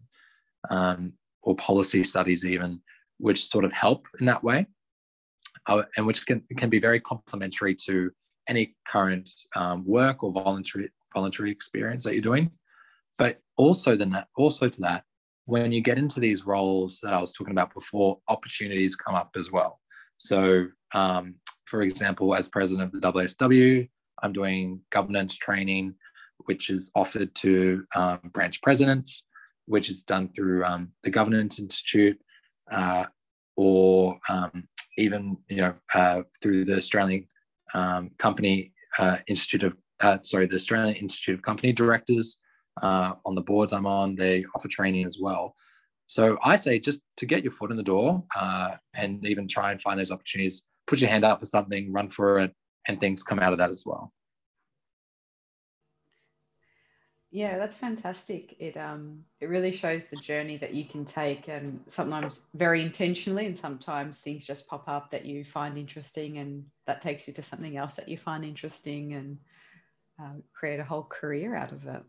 um, 0.69 1.13
or 1.43 1.55
policy 1.55 2.03
studies, 2.03 2.45
even, 2.45 2.81
which 3.17 3.45
sort 3.45 3.65
of 3.65 3.73
help 3.73 4.07
in 4.19 4.25
that 4.25 4.43
way 4.43 4.65
uh, 5.69 5.83
and 5.95 6.05
which 6.05 6.25
can, 6.25 6.43
can 6.57 6.69
be 6.69 6.79
very 6.79 6.99
complementary 6.99 7.75
to 7.75 8.11
any 8.47 8.75
current 8.87 9.29
um, 9.55 9.85
work 9.85 10.23
or 10.23 10.31
voluntary 10.31 10.89
voluntary 11.13 11.51
experience 11.51 12.03
that 12.03 12.13
you're 12.13 12.21
doing. 12.21 12.51
But 13.17 13.39
also 13.57 13.95
then 13.95 14.11
that, 14.11 14.27
also 14.35 14.69
to 14.69 14.81
that, 14.81 15.03
when 15.45 15.71
you 15.71 15.81
get 15.81 15.97
into 15.97 16.19
these 16.19 16.45
roles 16.45 16.99
that 17.01 17.13
I 17.13 17.21
was 17.21 17.31
talking 17.31 17.51
about 17.51 17.73
before, 17.73 18.19
opportunities 18.27 18.95
come 18.95 19.15
up 19.15 19.31
as 19.35 19.51
well. 19.51 19.79
So, 20.17 20.67
um, 20.93 21.35
for 21.65 21.81
example, 21.81 22.35
as 22.35 22.47
president 22.47 22.93
of 22.93 23.01
the 23.01 23.11
WSW, 23.11 23.89
I'm 24.21 24.33
doing 24.33 24.81
governance 24.91 25.35
training, 25.35 25.95
which 26.45 26.69
is 26.69 26.91
offered 26.95 27.33
to 27.35 27.83
um, 27.95 28.19
branch 28.31 28.61
presidents, 28.61 29.23
which 29.65 29.89
is 29.89 30.03
done 30.03 30.29
through 30.29 30.63
um, 30.65 30.91
the 31.03 31.09
Governance 31.09 31.59
Institute, 31.59 32.19
uh, 32.71 33.05
or 33.55 34.19
um, 34.29 34.67
even 34.99 35.37
you 35.47 35.57
know 35.57 35.73
uh, 35.93 36.21
through 36.41 36.65
the 36.65 36.77
Australian 36.77 37.27
um, 37.73 38.11
Company 38.17 38.73
uh, 38.97 39.17
Institute 39.27 39.63
of 39.63 39.77
uh, 40.01 40.17
sorry 40.21 40.47
the 40.47 40.55
Australian 40.55 40.95
Institute 40.95 41.35
of 41.35 41.41
Company 41.41 41.73
Directors 41.73 42.37
uh, 42.81 43.13
on 43.25 43.35
the 43.35 43.41
boards 43.41 43.73
I'm 43.73 43.85
on. 43.85 44.15
They 44.15 44.45
offer 44.55 44.67
training 44.67 45.05
as 45.05 45.17
well. 45.19 45.55
So 46.07 46.37
I 46.43 46.55
say 46.55 46.79
just 46.79 47.01
to 47.17 47.25
get 47.25 47.43
your 47.43 47.51
foot 47.51 47.71
in 47.71 47.77
the 47.77 47.83
door 47.83 48.23
uh, 48.35 48.75
and 48.95 49.25
even 49.25 49.47
try 49.47 49.71
and 49.71 49.81
find 49.81 49.99
those 49.99 50.11
opportunities. 50.11 50.63
Put 50.87 50.99
your 50.99 51.09
hand 51.09 51.23
up 51.23 51.39
for 51.39 51.45
something, 51.45 51.93
run 51.93 52.09
for 52.09 52.39
it, 52.39 52.51
and 52.87 52.99
things 52.99 53.21
come 53.21 53.39
out 53.39 53.53
of 53.53 53.59
that 53.59 53.69
as 53.69 53.83
well. 53.85 54.11
Yeah, 57.31 57.59
that's 57.59 57.77
fantastic. 57.77 58.55
It 58.59 58.75
um 58.75 59.23
it 59.39 59.49
really 59.49 59.71
shows 59.71 60.05
the 60.05 60.17
journey 60.17 60.57
that 60.57 60.73
you 60.73 60.85
can 60.85 61.05
take 61.05 61.47
and 61.47 61.79
sometimes 61.87 62.41
very 62.55 62.81
intentionally 62.81 63.45
and 63.45 63.55
sometimes 63.55 64.19
things 64.19 64.47
just 64.47 64.67
pop 64.67 64.87
up 64.87 65.11
that 65.11 65.25
you 65.25 65.43
find 65.43 65.77
interesting 65.77 66.39
and 66.39 66.65
that 66.87 67.01
takes 67.01 67.27
you 67.27 67.33
to 67.35 67.43
something 67.43 67.77
else 67.77 67.95
that 67.95 68.09
you 68.09 68.17
find 68.17 68.43
interesting 68.43 69.13
and 69.13 69.37
uh, 70.19 70.33
create 70.53 70.79
a 70.79 70.83
whole 70.83 71.03
career 71.03 71.55
out 71.55 71.71
of 71.71 71.85
it. 71.85 72.01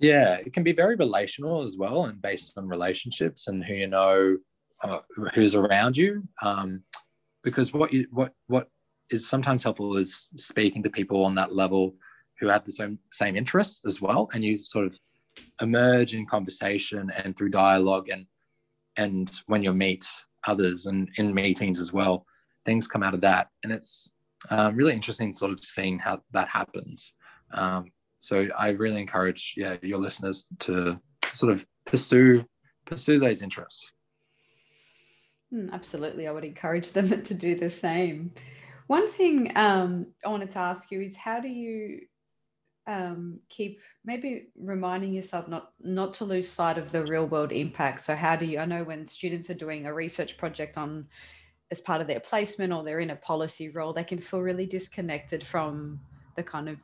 Yeah, 0.00 0.34
it 0.34 0.52
can 0.52 0.64
be 0.64 0.72
very 0.72 0.96
relational 0.96 1.62
as 1.62 1.76
well 1.76 2.06
and 2.06 2.20
based 2.20 2.54
on 2.56 2.66
relationships 2.66 3.46
and 3.46 3.64
who 3.64 3.74
you 3.74 3.86
know 3.86 4.38
uh, 4.82 4.98
who's 5.34 5.54
around 5.54 5.96
you 5.96 6.24
um, 6.42 6.82
because 7.44 7.72
what 7.72 7.92
you 7.92 8.08
what 8.10 8.32
what 8.48 8.68
is 9.10 9.28
sometimes 9.28 9.62
helpful 9.62 9.96
is 9.96 10.26
speaking 10.36 10.82
to 10.82 10.90
people 10.90 11.24
on 11.24 11.36
that 11.36 11.54
level 11.54 11.94
who 12.42 12.48
have 12.48 12.64
the 12.64 12.72
same 12.72 12.98
same 13.12 13.36
interests 13.36 13.82
as 13.86 14.02
well, 14.02 14.28
and 14.34 14.44
you 14.44 14.58
sort 14.58 14.84
of 14.84 14.94
emerge 15.62 16.12
in 16.12 16.26
conversation 16.26 17.10
and 17.16 17.36
through 17.36 17.48
dialogue 17.48 18.10
and 18.10 18.26
and 18.98 19.40
when 19.46 19.62
you 19.62 19.72
meet 19.72 20.06
others 20.46 20.86
and 20.86 21.08
in 21.16 21.32
meetings 21.32 21.78
as 21.78 21.92
well, 21.92 22.26
things 22.66 22.88
come 22.88 23.02
out 23.02 23.14
of 23.14 23.20
that, 23.20 23.46
and 23.62 23.72
it's 23.72 24.10
um, 24.50 24.74
really 24.76 24.92
interesting 24.92 25.32
sort 25.32 25.52
of 25.52 25.64
seeing 25.64 26.00
how 26.00 26.20
that 26.32 26.48
happens. 26.48 27.14
Um, 27.54 27.92
so 28.18 28.48
I 28.58 28.70
really 28.70 29.00
encourage 29.00 29.54
yeah 29.56 29.76
your 29.80 29.98
listeners 29.98 30.46
to, 30.60 31.00
sort 31.32 31.52
of 31.52 31.64
pursue 31.86 32.44
pursue 32.86 33.20
those 33.20 33.40
interests. 33.40 33.92
Mm, 35.54 35.72
absolutely, 35.72 36.26
I 36.26 36.32
would 36.32 36.44
encourage 36.44 36.92
them 36.92 37.22
to 37.22 37.34
do 37.34 37.54
the 37.54 37.70
same. 37.70 38.32
One 38.88 39.08
thing 39.08 39.52
um, 39.54 40.08
I 40.26 40.28
wanted 40.28 40.50
to 40.50 40.58
ask 40.58 40.90
you 40.90 41.00
is 41.00 41.16
how 41.16 41.38
do 41.38 41.48
you 41.48 42.00
um, 42.86 43.38
keep 43.48 43.80
maybe 44.04 44.48
reminding 44.58 45.12
yourself 45.12 45.48
not 45.48 45.72
not 45.80 46.12
to 46.14 46.24
lose 46.24 46.48
sight 46.48 46.78
of 46.78 46.90
the 46.90 47.04
real 47.04 47.26
world 47.26 47.52
impact. 47.52 48.00
So 48.00 48.14
how 48.14 48.36
do 48.36 48.46
you? 48.46 48.58
I 48.58 48.64
know 48.64 48.84
when 48.84 49.06
students 49.06 49.50
are 49.50 49.54
doing 49.54 49.86
a 49.86 49.94
research 49.94 50.36
project 50.36 50.76
on 50.76 51.06
as 51.70 51.80
part 51.80 52.00
of 52.00 52.06
their 52.06 52.20
placement 52.20 52.72
or 52.72 52.84
they're 52.84 53.00
in 53.00 53.10
a 53.10 53.16
policy 53.16 53.70
role, 53.70 53.92
they 53.92 54.04
can 54.04 54.20
feel 54.20 54.40
really 54.40 54.66
disconnected 54.66 55.46
from 55.46 56.00
the 56.36 56.42
kind 56.42 56.68
of 56.68 56.76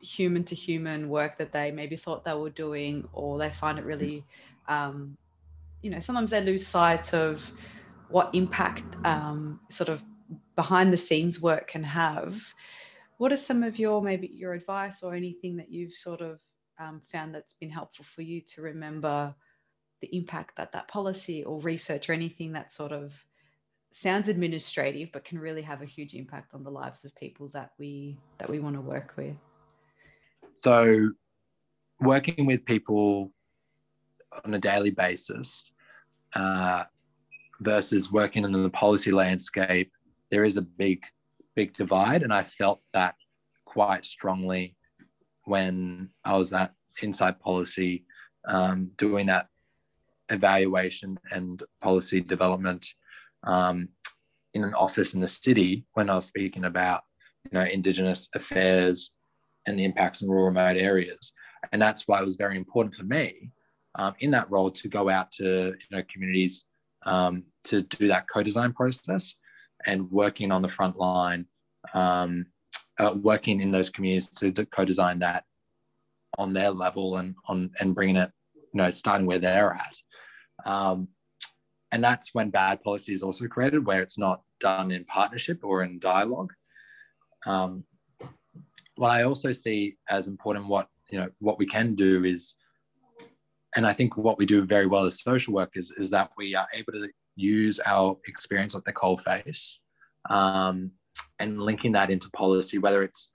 human 0.00 0.42
to 0.44 0.54
human 0.54 1.08
work 1.08 1.38
that 1.38 1.52
they 1.52 1.70
maybe 1.70 1.96
thought 1.96 2.24
they 2.24 2.34
were 2.34 2.50
doing, 2.50 3.08
or 3.12 3.38
they 3.38 3.50
find 3.50 3.78
it 3.78 3.84
really, 3.84 4.24
um, 4.68 5.16
you 5.80 5.90
know, 5.90 6.00
sometimes 6.00 6.30
they 6.30 6.40
lose 6.40 6.66
sight 6.66 7.14
of 7.14 7.52
what 8.08 8.30
impact 8.34 8.82
um, 9.04 9.60
sort 9.70 9.88
of 9.88 10.02
behind 10.56 10.92
the 10.92 10.98
scenes 10.98 11.40
work 11.40 11.68
can 11.68 11.84
have 11.84 12.42
what 13.22 13.30
are 13.30 13.36
some 13.36 13.62
of 13.62 13.78
your 13.78 14.02
maybe 14.02 14.28
your 14.34 14.52
advice 14.52 15.00
or 15.04 15.14
anything 15.14 15.56
that 15.56 15.70
you've 15.70 15.92
sort 15.92 16.20
of 16.20 16.40
um, 16.80 17.00
found 17.12 17.32
that's 17.32 17.54
been 17.60 17.70
helpful 17.70 18.04
for 18.04 18.20
you 18.20 18.40
to 18.40 18.62
remember 18.62 19.32
the 20.00 20.08
impact 20.08 20.56
that 20.56 20.72
that 20.72 20.88
policy 20.88 21.44
or 21.44 21.60
research 21.60 22.10
or 22.10 22.14
anything 22.14 22.50
that 22.50 22.72
sort 22.72 22.90
of 22.90 23.12
sounds 23.92 24.26
administrative 24.26 25.08
but 25.12 25.24
can 25.24 25.38
really 25.38 25.62
have 25.62 25.82
a 25.82 25.84
huge 25.84 26.14
impact 26.14 26.52
on 26.52 26.64
the 26.64 26.70
lives 26.70 27.04
of 27.04 27.14
people 27.14 27.46
that 27.52 27.70
we 27.78 28.18
that 28.38 28.50
we 28.50 28.58
want 28.58 28.74
to 28.74 28.80
work 28.80 29.12
with? 29.16 29.36
So 30.56 31.10
working 32.00 32.44
with 32.44 32.64
people 32.64 33.30
on 34.44 34.52
a 34.52 34.58
daily 34.58 34.90
basis 34.90 35.70
uh, 36.34 36.82
versus 37.60 38.10
working 38.10 38.42
in 38.42 38.50
the 38.50 38.68
policy 38.70 39.12
landscape 39.12 39.92
there 40.32 40.42
is 40.42 40.56
a 40.56 40.62
big 40.62 41.04
big 41.54 41.74
divide. 41.74 42.22
And 42.22 42.32
I 42.32 42.42
felt 42.42 42.80
that 42.92 43.14
quite 43.64 44.04
strongly 44.04 44.76
when 45.44 46.10
I 46.24 46.36
was 46.36 46.52
at 46.52 46.72
Inside 47.02 47.40
Policy 47.40 48.04
um, 48.46 48.90
doing 48.96 49.26
that 49.26 49.48
evaluation 50.28 51.18
and 51.30 51.62
policy 51.80 52.20
development 52.20 52.86
um, 53.44 53.88
in 54.54 54.64
an 54.64 54.74
office 54.74 55.14
in 55.14 55.20
the 55.20 55.28
city 55.28 55.84
when 55.94 56.10
I 56.10 56.14
was 56.14 56.26
speaking 56.26 56.64
about 56.64 57.02
you 57.44 57.58
know 57.58 57.64
Indigenous 57.64 58.28
affairs 58.34 59.12
and 59.66 59.78
the 59.78 59.84
impacts 59.84 60.22
in 60.22 60.30
rural 60.30 60.46
remote 60.46 60.76
areas. 60.76 61.32
And 61.72 61.80
that's 61.80 62.06
why 62.06 62.20
it 62.20 62.24
was 62.24 62.36
very 62.36 62.56
important 62.56 62.94
for 62.94 63.04
me 63.04 63.50
um, 63.94 64.14
in 64.20 64.30
that 64.32 64.50
role 64.50 64.70
to 64.70 64.88
go 64.88 65.08
out 65.08 65.30
to 65.32 65.44
you 65.44 65.96
know 65.96 66.02
communities 66.12 66.64
um, 67.04 67.44
to 67.64 67.82
do 67.82 68.08
that 68.08 68.28
co-design 68.28 68.72
process 68.72 69.34
and 69.86 70.10
working 70.10 70.52
on 70.52 70.62
the 70.62 70.68
front 70.68 70.96
line, 70.96 71.46
um, 71.94 72.46
uh, 72.98 73.14
working 73.20 73.60
in 73.60 73.70
those 73.70 73.90
communities 73.90 74.28
to 74.28 74.52
co-design 74.66 75.18
that 75.18 75.44
on 76.38 76.52
their 76.52 76.70
level 76.70 77.16
and 77.16 77.34
on 77.46 77.70
and 77.80 77.94
bringing 77.94 78.16
it, 78.16 78.30
you 78.54 78.78
know, 78.78 78.90
starting 78.90 79.26
where 79.26 79.38
they're 79.38 79.74
at. 79.74 79.96
Um, 80.70 81.08
and 81.90 82.02
that's 82.02 82.30
when 82.32 82.50
bad 82.50 82.82
policy 82.82 83.12
is 83.12 83.22
also 83.22 83.46
created, 83.46 83.86
where 83.86 84.00
it's 84.00 84.18
not 84.18 84.42
done 84.60 84.90
in 84.90 85.04
partnership 85.04 85.60
or 85.62 85.82
in 85.82 85.98
dialogue. 85.98 86.52
Um, 87.46 87.84
what 88.96 89.10
I 89.10 89.24
also 89.24 89.52
see 89.52 89.96
as 90.08 90.28
important, 90.28 90.68
what 90.68 90.88
you 91.10 91.18
know, 91.18 91.28
what 91.40 91.58
we 91.58 91.66
can 91.66 91.94
do 91.94 92.24
is, 92.24 92.54
and 93.76 93.86
I 93.86 93.92
think 93.92 94.16
what 94.16 94.38
we 94.38 94.46
do 94.46 94.62
very 94.62 94.86
well 94.86 95.04
as 95.04 95.22
social 95.22 95.52
workers 95.52 95.90
is 95.98 96.08
that 96.10 96.30
we 96.38 96.54
are 96.54 96.68
able 96.72 96.92
to 96.92 97.08
use 97.42 97.80
our 97.84 98.16
experience 98.26 98.74
at 98.74 98.84
the 98.84 98.92
coalface 98.92 99.76
um, 100.30 100.90
and 101.38 101.60
linking 101.60 101.92
that 101.92 102.10
into 102.10 102.30
policy, 102.30 102.78
whether 102.78 103.02
it's 103.02 103.30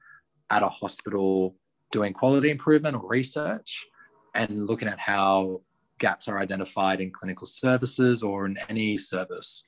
at 0.50 0.64
a 0.64 0.70
hospital 0.70 1.56
doing 1.92 2.14
quality 2.14 2.50
improvement 2.50 2.96
or 2.96 3.08
research, 3.08 3.86
and 4.36 4.68
looking 4.68 4.88
at 4.88 5.00
how 5.00 5.62
gaps 6.00 6.28
are 6.28 6.40
identified 6.40 7.02
in 7.02 7.12
clinical 7.12 7.48
services 7.48 8.22
or 8.24 8.46
in 8.46 8.58
any 8.70 8.98
service 8.98 9.68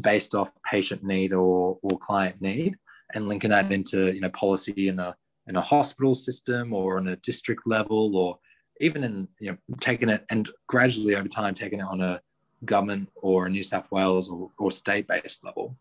based 0.00 0.34
off 0.34 0.50
patient 0.70 1.02
need 1.02 1.32
or, 1.32 1.78
or 1.82 1.98
client 1.98 2.40
need 2.40 2.76
and 3.14 3.28
linking 3.28 3.50
that 3.50 3.70
into 3.70 4.12
you 4.12 4.20
know 4.20 4.30
policy 4.30 4.88
in 4.88 4.98
a 4.98 5.14
in 5.46 5.56
a 5.56 5.60
hospital 5.60 6.14
system 6.14 6.72
or 6.72 6.96
on 6.96 7.08
a 7.08 7.16
district 7.16 7.62
level 7.66 8.16
or 8.16 8.38
even 8.80 9.04
in 9.04 9.28
you 9.40 9.50
know 9.50 9.56
taking 9.80 10.08
it 10.08 10.24
and 10.30 10.50
gradually 10.68 11.14
over 11.14 11.28
time 11.28 11.54
taking 11.54 11.80
it 11.80 11.86
on 11.86 12.00
a 12.00 12.20
government 12.64 13.08
or 13.16 13.48
New 13.48 13.62
South 13.62 13.90
Wales 13.90 14.28
or, 14.28 14.50
or 14.58 14.70
state 14.70 15.06
based 15.06 15.44
level. 15.44 15.76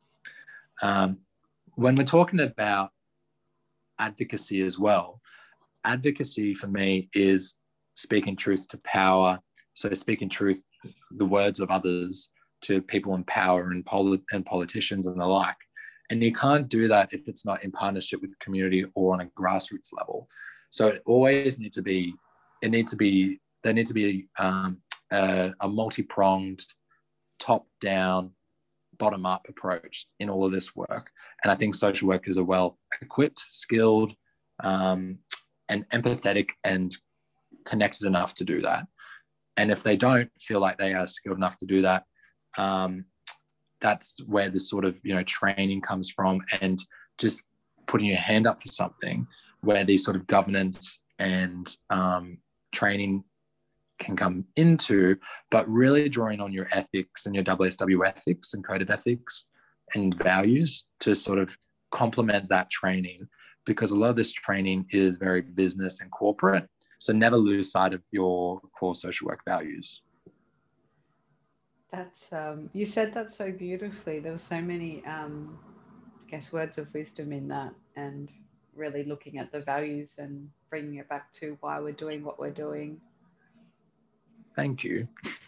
Um, 0.82 1.20
when 1.76 1.96
we're 1.96 2.04
talking 2.04 2.40
about 2.40 2.92
advocacy 4.00 4.62
as 4.62 4.78
well, 4.78 5.22
advocacy 5.84 6.54
for 6.54 6.68
me 6.68 7.10
is 7.14 7.56
speaking 7.96 8.36
truth 8.36 8.68
to 8.70 8.78
power. 8.80 9.40
So 9.74 9.94
speaking 9.94 10.30
truth, 10.30 10.62
the 11.12 11.26
words 11.26 11.60
of 11.60 11.70
others 11.70 12.30
to 12.62 12.82
people 12.82 13.16
in 13.16 13.24
power 13.26 13.70
and, 13.72 13.86
polit- 13.86 14.24
and 14.32 14.46
politicians 14.46 15.08
and 15.08 15.20
the 15.20 15.26
like. 15.26 15.56
And 16.10 16.22
you 16.24 16.34
can't 16.34 16.70
do 16.70 16.88
that 16.88 17.10
if 17.12 17.28
it's 17.28 17.46
not 17.46 17.64
in 17.64 17.72
partnership 17.72 18.22
with 18.22 18.32
the 18.32 18.38
community 18.40 18.86
or 18.96 19.14
on 19.14 19.22
a 19.22 19.26
grassroots 19.40 19.90
level. 19.94 20.28
So 20.70 20.88
it 20.88 21.02
always 21.06 21.60
needs 21.60 21.76
to 21.76 21.82
be, 21.82 22.14
it 22.62 22.72
needs 22.72 22.92
to 22.92 22.98
be, 22.98 23.40
there 23.64 23.74
needs 23.74 23.90
to 23.90 23.94
be 23.94 24.28
um, 24.38 24.78
a, 25.14 25.54
a 25.62 25.68
multi 25.68 26.04
pronged, 26.04 26.66
top 27.40 27.68
down, 27.80 28.32
bottom 28.98 29.26
up 29.26 29.46
approach 29.48 30.08
in 30.20 30.30
all 30.30 30.46
of 30.46 30.52
this 30.52 30.76
work. 30.76 31.10
And 31.44 31.52
I 31.52 31.56
think 31.56 31.76
social 31.76 32.08
workers 32.08 32.38
are 32.38 32.44
well 32.44 32.78
equipped, 33.02 33.40
skilled, 33.40 34.14
um, 34.64 35.20
and 35.70 35.88
empathetic 35.90 36.50
and 36.64 36.96
connected 37.66 38.06
enough 38.06 38.34
to 38.36 38.44
do 38.44 38.62
that. 38.62 38.88
And 39.58 39.72
if 39.72 39.84
they 39.84 39.96
don't 39.96 40.32
feel 40.40 40.60
like 40.60 40.78
they 40.78 40.94
are 40.94 41.08
skilled 41.08 41.38
enough 41.38 41.58
to 41.58 41.66
do 41.66 41.82
that, 41.84 42.04
um, 42.58 43.06
that's 43.80 44.16
where 44.26 44.50
this 44.50 44.70
sort 44.70 44.86
of 44.86 45.00
you 45.04 45.14
know 45.14 45.24
training 45.24 45.82
comes 45.82 46.10
from 46.10 46.42
and 46.62 46.80
just 47.18 47.44
putting 47.86 48.08
your 48.08 48.18
hand 48.18 48.48
up 48.48 48.62
for 48.62 48.70
something 48.70 49.28
where 49.62 49.84
these 49.84 50.04
sort 50.04 50.16
of 50.16 50.26
governance 50.28 51.02
and 51.20 51.76
um, 51.90 52.38
training 52.72 53.24
can 54.04 54.16
come 54.16 54.46
into 54.56 55.16
but 55.52 55.68
really 55.70 56.10
drawing 56.10 56.40
on 56.40 56.52
your 56.52 56.68
ethics 56.72 57.26
and 57.26 57.36
your 57.36 57.44
WSW 57.44 58.06
ethics 58.08 58.54
and 58.54 58.66
code 58.66 58.82
of 58.82 58.90
ethics 58.90 59.48
and 59.96 60.16
values 60.16 60.86
to 61.00 61.16
sort 61.16 61.40
of 61.40 61.56
complement 61.92 62.50
that 62.50 62.70
training 62.70 63.28
because 63.66 63.92
a 63.92 63.96
lot 63.96 64.10
of 64.10 64.16
this 64.16 64.34
training 64.34 64.86
is 64.92 65.18
very 65.18 65.42
business 65.42 66.02
and 66.02 66.12
corporate 66.12 66.68
so 67.00 67.14
never 67.14 67.38
lose 67.38 67.72
sight 67.72 67.94
of 67.94 68.04
your 68.12 68.60
core 68.78 68.96
social 68.96 69.28
work 69.28 69.42
values 69.48 70.02
that's 71.94 72.34
um, 72.34 72.72
you 72.74 72.86
said 72.88 73.14
that 73.14 73.30
so 73.30 73.52
beautifully. 73.52 74.20
There 74.20 74.32
were 74.32 74.40
so 74.40 74.60
many, 74.60 75.06
um, 75.06 75.60
I 76.26 76.32
guess, 76.32 76.52
words 76.52 76.80
of 76.80 76.92
wisdom 76.92 77.32
in 77.32 77.48
that, 77.50 77.72
and 77.96 78.32
really 78.76 79.04
looking 79.04 79.38
at 79.38 79.52
the 79.52 79.62
values 79.62 80.16
and 80.18 80.50
bringing 80.72 80.96
it 80.96 81.08
back 81.08 81.32
to 81.34 81.56
why 81.62 81.80
we're 81.80 81.94
doing 81.94 82.24
what 82.24 82.40
we're 82.40 82.50
doing. 82.50 83.00
Thank 84.56 84.84
you. 84.84 85.08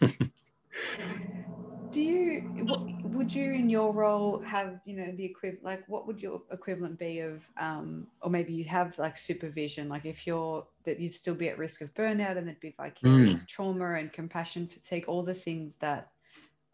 Do 1.90 2.02
you? 2.02 2.40
What, 2.66 2.80
would 3.04 3.34
you, 3.34 3.52
in 3.52 3.70
your 3.70 3.92
role, 3.92 4.40
have 4.40 4.80
you 4.84 4.96
know 4.96 5.12
the 5.12 5.24
equivalent? 5.24 5.64
Like, 5.64 5.82
what 5.88 6.06
would 6.06 6.20
your 6.20 6.42
equivalent 6.50 6.98
be 6.98 7.20
of, 7.20 7.42
um, 7.58 8.06
or 8.20 8.30
maybe 8.30 8.52
you 8.52 8.64
have 8.64 8.98
like 8.98 9.16
supervision? 9.16 9.88
Like, 9.88 10.04
if 10.04 10.26
you're 10.26 10.66
that 10.84 11.00
you'd 11.00 11.14
still 11.14 11.34
be 11.34 11.48
at 11.48 11.56
risk 11.58 11.80
of 11.80 11.94
burnout, 11.94 12.36
and 12.36 12.46
there'd 12.46 12.60
be 12.60 12.74
vicarious 12.76 13.40
mm. 13.40 13.48
trauma 13.48 13.94
and 13.94 14.12
compassion 14.12 14.66
fatigue, 14.66 15.06
all 15.06 15.22
the 15.22 15.34
things 15.34 15.76
that 15.76 16.10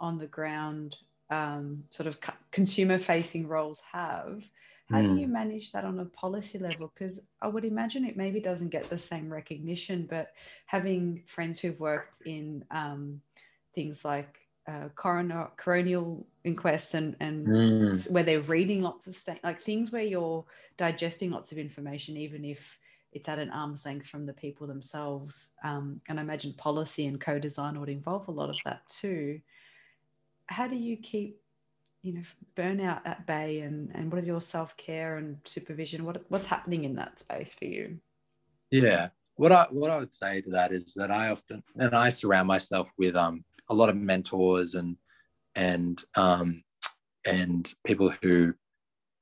on 0.01 0.19
the 0.19 0.27
ground 0.27 0.97
um, 1.31 1.85
sort 1.91 2.07
of 2.07 2.19
consumer 2.51 2.99
facing 2.99 3.47
roles 3.47 3.81
have 3.93 4.43
how 4.93 4.99
mm. 4.99 5.15
do 5.15 5.21
you 5.21 5.27
hmm. 5.27 5.33
manage 5.33 5.73
that 5.73 5.85
on 5.85 5.99
a 6.01 6.05
policy 6.05 6.59
level 6.59 6.93
because 6.95 7.21
i 7.41 7.49
would 7.49 7.65
imagine 7.65 8.05
it 8.05 8.17
maybe 8.17 8.41
doesn't 8.41 8.69
get 8.69 8.89
the 8.91 8.99
same 8.99 9.33
recognition 9.33 10.07
but 10.09 10.33
having 10.67 11.23
friends 11.27 11.59
who've 11.59 11.81
worked 11.81 12.21
in 12.23 12.65
um, 12.71 13.21
things 13.75 14.05
like 14.05 14.39
uh, 14.69 14.89
coroner, 14.95 15.49
coronial 15.59 16.25
inquests 16.45 16.95
and, 16.95 17.17
and 17.19 17.47
mm. 17.47 18.11
where 18.11 18.23
they're 18.23 18.41
reading 18.43 18.81
lots 18.81 19.09
of 19.09 19.17
st- 19.17 19.43
like 19.43 19.61
things 19.61 19.91
where 19.91 20.05
you're 20.05 20.45
digesting 20.77 21.31
lots 21.31 21.51
of 21.51 21.59
information 21.59 22.17
even 22.17 22.45
if 22.45 22.79
it's 23.13 23.29
at 23.29 23.39
an 23.39 23.51
arm's 23.51 23.85
length 23.85 24.07
from 24.07 24.25
the 24.25 24.33
people 24.33 24.67
themselves 24.67 25.51
um, 25.65 26.01
and 26.09 26.19
i 26.19 26.23
imagine 26.23 26.53
policy 26.55 27.07
and 27.07 27.21
co-design 27.21 27.79
would 27.79 27.89
involve 27.89 28.29
a 28.29 28.31
lot 28.31 28.49
of 28.49 28.57
that 28.65 28.87
too 28.87 29.41
how 30.47 30.67
do 30.67 30.77
you 30.77 30.97
keep 30.97 31.42
you 32.03 32.15
know 32.15 32.23
burnout 32.57 33.01
at 33.05 33.27
bay 33.27 33.61
and 33.61 33.91
and 33.95 34.11
what 34.11 34.19
is 34.21 34.27
your 34.27 34.41
self-care 34.41 35.17
and 35.17 35.39
supervision? 35.45 36.05
What 36.05 36.25
what's 36.29 36.47
happening 36.47 36.85
in 36.85 36.97
that 36.97 37.21
space 37.21 37.55
for 37.55 37.65
you? 37.65 37.99
Yeah. 38.71 39.09
What 39.37 39.53
i 39.53 39.67
what 39.71 39.91
i 39.91 39.99
would 39.99 40.15
say 40.15 40.43
to 40.43 40.51
that 40.51 40.73
is 40.73 40.93
that 40.95 41.11
i 41.11 41.31
often 41.31 41.63
and 41.77 41.95
i 41.95 42.11
surround 42.11 42.49
myself 42.49 42.89
with 42.99 43.17
um 43.17 43.45
a 43.71 43.75
lot 43.75 43.89
of 43.89 43.97
mentors 43.97 44.75
and 44.75 44.97
and 45.55 46.05
um 46.17 46.63
and 47.25 47.73
people 47.87 48.13
who 48.23 48.53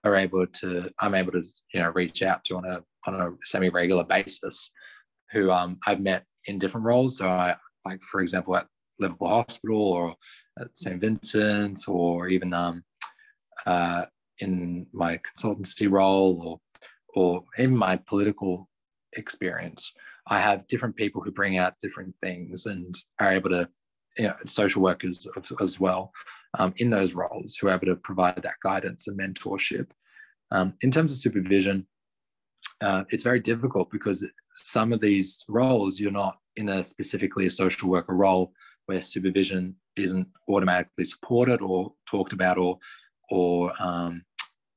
are 0.05 0.17
able 0.17 0.47
to 0.47 0.91
i'm 0.99 1.15
able 1.15 1.33
to 1.33 1.43
you 1.73 1.81
know 1.81 1.91
reach 1.91 2.23
out 2.23 2.43
to 2.45 2.57
on 2.57 2.65
a 2.65 2.83
on 3.07 3.15
a 3.21 3.31
semi-regular 3.45 4.05
basis 4.05 4.73
who 5.31 5.51
um 5.51 5.79
i've 5.87 6.01
met 6.01 6.25
in 6.47 6.59
different 6.59 6.87
roles. 6.87 7.19
So 7.19 7.29
i 7.29 7.57
like 7.85 8.03
for 8.03 8.21
example 8.21 8.57
at 8.57 8.67
liverpool 8.99 9.29
hospital 9.29 9.81
or 9.81 10.15
at 10.61 10.69
St. 10.75 11.01
Vincent's 11.01 11.89
or 11.89 12.29
even 12.29 12.53
um, 12.53 12.85
uh, 13.67 14.07
in 14.41 14.87
my 14.93 15.19
consultancy 15.19 15.91
role 15.91 16.61
or, 17.15 17.21
or 17.21 17.45
even 17.59 17.77
my 17.77 17.97
political 17.97 18.69
experience, 19.15 19.93
I 20.29 20.41
have 20.41 20.69
different 20.69 20.97
people 20.97 21.23
who 21.23 21.31
bring 21.31 21.59
out 21.59 21.75
different 21.83 22.15
things 22.23 22.67
and 22.67 22.95
are 23.19 23.33
able 23.33 23.51
to, 23.51 23.69
you 24.17 24.25
know, 24.25 24.35
social 24.47 24.83
workers 24.83 25.27
as 25.61 25.81
well 25.81 26.13
um, 26.59 26.75
in 26.77 26.91
those 26.91 27.15
roles 27.15 27.57
who 27.57 27.69
are 27.69 27.75
able 27.75 27.87
to 27.87 27.97
provide 27.97 28.41
that 28.43 28.55
guidance 28.63 29.09
and 29.09 29.19
mentorship. 29.19 29.89
Um, 30.53 30.75
in 30.83 30.91
terms 30.91 31.13
of 31.13 31.19
supervision, 31.19 31.87
uh, 32.81 33.05
it's 33.11 33.23
very 33.23 33.41
difficult 33.41 33.91
because 33.91 34.25
some 34.57 34.93
of 34.93 35.01
these 35.01 35.45
roles 35.49 35.99
you're 35.99 36.11
not 36.11 36.39
in 36.57 36.69
a 36.69 36.85
specifically 36.85 37.47
a 37.47 37.51
social 37.51 37.89
worker 37.89 38.15
role 38.15 38.53
where 38.91 39.01
supervision 39.01 39.77
isn't 39.97 40.27
automatically 40.49 41.05
supported 41.05 41.63
or 41.63 41.93
talked 42.11 42.33
about 42.33 42.59
or 42.59 42.77
or 43.31 43.73
um, 43.79 44.25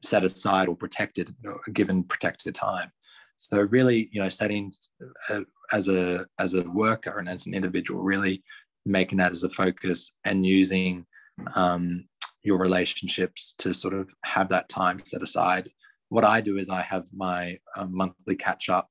set 0.04 0.24
aside 0.24 0.68
or 0.68 0.76
protected 0.76 1.34
given 1.74 2.04
protected 2.04 2.54
time. 2.54 2.92
So 3.38 3.62
really 3.62 4.10
you 4.12 4.22
know 4.22 4.30
setting 4.30 4.72
uh, 5.30 5.42
as 5.72 5.88
a 5.88 6.28
as 6.40 6.54
a 6.54 6.62
worker 6.62 7.18
and 7.18 7.28
as 7.28 7.48
an 7.48 7.56
individual 7.56 8.04
really 8.04 8.44
making 8.86 9.18
that 9.18 9.32
as 9.32 9.44
a 9.44 9.50
focus 9.50 10.12
and 10.26 10.46
using 10.46 11.08
um, 11.56 12.06
your 12.44 12.60
relationships 12.60 13.56
to 13.58 13.74
sort 13.74 13.96
of 13.96 14.14
have 14.24 14.48
that 14.50 14.70
time 14.70 15.00
set 15.04 15.24
aside. 15.24 15.72
What 16.10 16.24
i 16.36 16.40
do 16.42 16.58
is 16.62 16.70
i 16.70 16.84
have 16.84 17.06
my 17.12 17.58
uh, 17.76 17.88
monthly 18.02 18.36
catch 18.36 18.70
up 18.70 18.88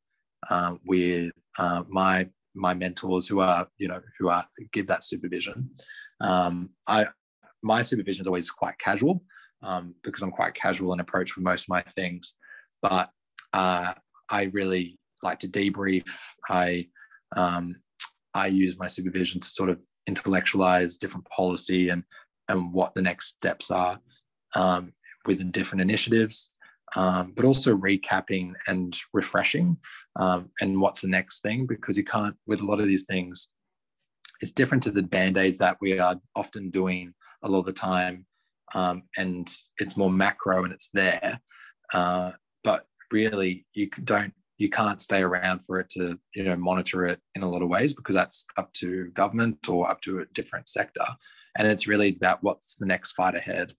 uh, 0.50 0.74
with 0.84 1.30
uh, 1.58 1.84
my 1.88 2.28
my 2.54 2.74
mentors 2.74 3.26
who 3.26 3.40
are 3.40 3.66
you 3.78 3.88
know 3.88 4.00
who 4.18 4.28
are 4.28 4.46
give 4.72 4.86
that 4.86 5.04
supervision. 5.04 5.70
Um, 6.20 6.70
i 6.86 7.06
my 7.62 7.82
supervision 7.82 8.22
is 8.22 8.26
always 8.26 8.50
quite 8.50 8.78
casual 8.78 9.22
um, 9.62 9.94
because 10.02 10.22
i'm 10.22 10.30
quite 10.30 10.54
casual 10.54 10.92
in 10.92 11.00
approach 11.00 11.36
with 11.36 11.44
most 11.44 11.64
of 11.64 11.70
my 11.70 11.82
things. 11.82 12.34
But 12.80 13.10
uh, 13.52 13.94
i 14.28 14.42
really 14.52 14.98
like 15.22 15.38
to 15.40 15.48
debrief. 15.48 16.08
I 16.48 16.88
um, 17.36 17.76
i 18.34 18.46
use 18.46 18.78
my 18.78 18.88
supervision 18.88 19.40
to 19.40 19.48
sort 19.48 19.70
of 19.70 19.78
intellectualize 20.06 20.96
different 20.96 21.26
policy 21.28 21.90
and 21.90 22.02
and 22.48 22.72
what 22.72 22.94
the 22.94 23.02
next 23.02 23.28
steps 23.28 23.70
are 23.70 23.98
um, 24.54 24.92
within 25.26 25.50
different 25.50 25.80
initiatives 25.80 26.52
um, 26.96 27.32
but 27.34 27.44
also 27.44 27.76
recapping 27.76 28.52
and 28.66 28.98
refreshing 29.12 29.76
um, 30.16 30.50
and 30.60 30.80
what's 30.80 31.00
the 31.00 31.08
next 31.08 31.40
thing? 31.40 31.66
Because 31.66 31.96
you 31.96 32.04
can't 32.04 32.36
with 32.46 32.60
a 32.60 32.64
lot 32.64 32.80
of 32.80 32.86
these 32.86 33.04
things 33.04 33.48
it's 34.42 34.52
different 34.52 34.82
to 34.82 34.90
the 34.90 35.02
band-aids 35.02 35.58
that 35.58 35.78
we 35.80 35.98
are 35.98 36.16
often 36.34 36.68
doing 36.70 37.14
a 37.44 37.48
lot 37.48 37.60
of 37.60 37.66
the 37.66 37.72
time 37.72 38.26
um, 38.74 39.02
and 39.16 39.50
it's 39.78 39.96
more 39.96 40.10
macro 40.10 40.64
and 40.64 40.72
it's 40.72 40.90
there. 40.92 41.40
Uh, 41.92 42.32
but 42.64 42.86
really 43.10 43.66
you 43.74 43.88
don't 44.04 44.32
you 44.58 44.70
can't 44.70 45.02
stay 45.02 45.20
around 45.20 45.64
for 45.64 45.80
it 45.80 45.88
to 45.90 46.18
you 46.34 46.44
know 46.44 46.56
monitor 46.56 47.06
it 47.06 47.20
in 47.34 47.42
a 47.42 47.48
lot 47.48 47.62
of 47.62 47.68
ways 47.68 47.92
because 47.92 48.14
that's 48.14 48.44
up 48.56 48.72
to 48.72 49.10
government 49.14 49.68
or 49.68 49.90
up 49.90 50.00
to 50.00 50.20
a 50.20 50.26
different 50.34 50.68
sector. 50.68 51.04
And 51.58 51.68
it's 51.68 51.86
really 51.86 52.16
about 52.16 52.42
what's 52.42 52.76
the 52.76 52.86
next 52.86 53.12
fight 53.12 53.34
ahead. 53.34 53.72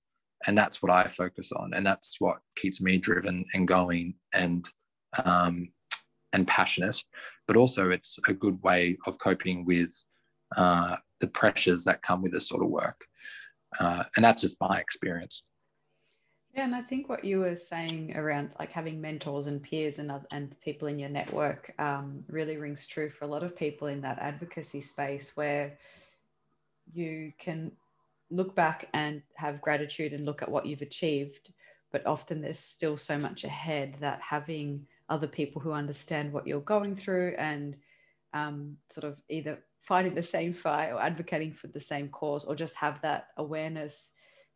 And 0.46 0.58
that's 0.58 0.82
what 0.82 0.92
i 0.92 1.08
focus 1.08 1.52
on. 1.54 1.74
And 1.74 1.86
that's 1.86 2.18
what 2.20 2.38
keeps 2.56 2.82
me 2.82 2.98
driven 2.98 3.46
and 3.54 3.68
going. 3.68 4.14
And 4.34 4.70
um, 5.26 5.70
and 6.34 6.48
passionate 6.48 7.02
but 7.48 7.56
also 7.56 7.90
it's 7.90 8.20
a 8.28 8.34
good 8.34 8.62
way 8.64 8.98
of 9.06 9.20
coping 9.20 9.66
with 9.66 10.04
uh, 10.56 10.96
the 11.20 11.28
pressures 11.28 11.84
that 11.86 12.02
come 12.02 12.22
with 12.22 12.32
this 12.32 12.48
sort 12.48 12.64
of 12.64 12.70
work. 12.70 13.06
Uh, 13.80 14.04
and 14.16 14.24
that's 14.24 14.42
just 14.42 14.62
my 14.62 14.80
experience. 14.80 15.46
Yeah, 16.54 16.66
and 16.66 16.76
I 16.76 16.84
think 16.84 17.10
what 17.10 17.26
you 17.26 17.40
were 17.40 17.56
saying 17.56 18.16
around 18.16 18.52
like 18.60 18.72
having 18.72 19.02
mentors 19.02 19.48
and 19.48 19.62
peers 19.62 19.98
and 19.98 20.12
and 20.30 20.56
people 20.62 20.88
in 20.88 21.00
your 21.00 21.10
network 21.10 21.74
um, 21.80 22.24
really 22.30 22.58
rings 22.58 22.86
true 22.86 23.10
for 23.10 23.26
a 23.26 23.28
lot 23.28 23.42
of 23.42 23.56
people 23.56 23.88
in 23.88 24.02
that 24.02 24.20
advocacy 24.20 24.82
space 24.82 25.36
where 25.36 25.80
you 26.94 27.34
can 27.40 27.72
look 28.30 28.56
back 28.56 28.88
and 28.94 29.24
have 29.34 29.62
gratitude 29.62 30.14
and 30.14 30.26
look 30.26 30.44
at 30.44 30.52
what 30.52 30.68
you've 30.68 30.84
achieved, 30.84 31.52
but 31.92 32.06
often 32.06 32.40
there's 32.40 32.60
still 32.60 32.98
so 32.98 33.18
much 33.18 33.44
ahead 33.44 33.96
that 34.00 34.22
having 34.22 34.86
other 35.14 35.28
people 35.28 35.62
who 35.62 35.72
understand 35.72 36.34
what 36.34 36.48
you're 36.48 36.62
going 36.62 36.96
through 36.96 37.36
and 37.38 37.76
um, 38.34 38.76
sort 38.90 39.06
of 39.06 39.18
either 39.30 39.60
fighting 39.82 40.16
the 40.16 40.24
same 40.24 40.52
fight 40.52 40.92
or 40.92 41.00
advocating 41.00 41.54
for 41.54 41.68
the 41.68 41.80
same 41.80 42.10
cause 42.10 42.46
or 42.46 42.56
just 42.56 42.76
have 42.76 43.00
that 43.02 43.28
awareness 43.38 44.14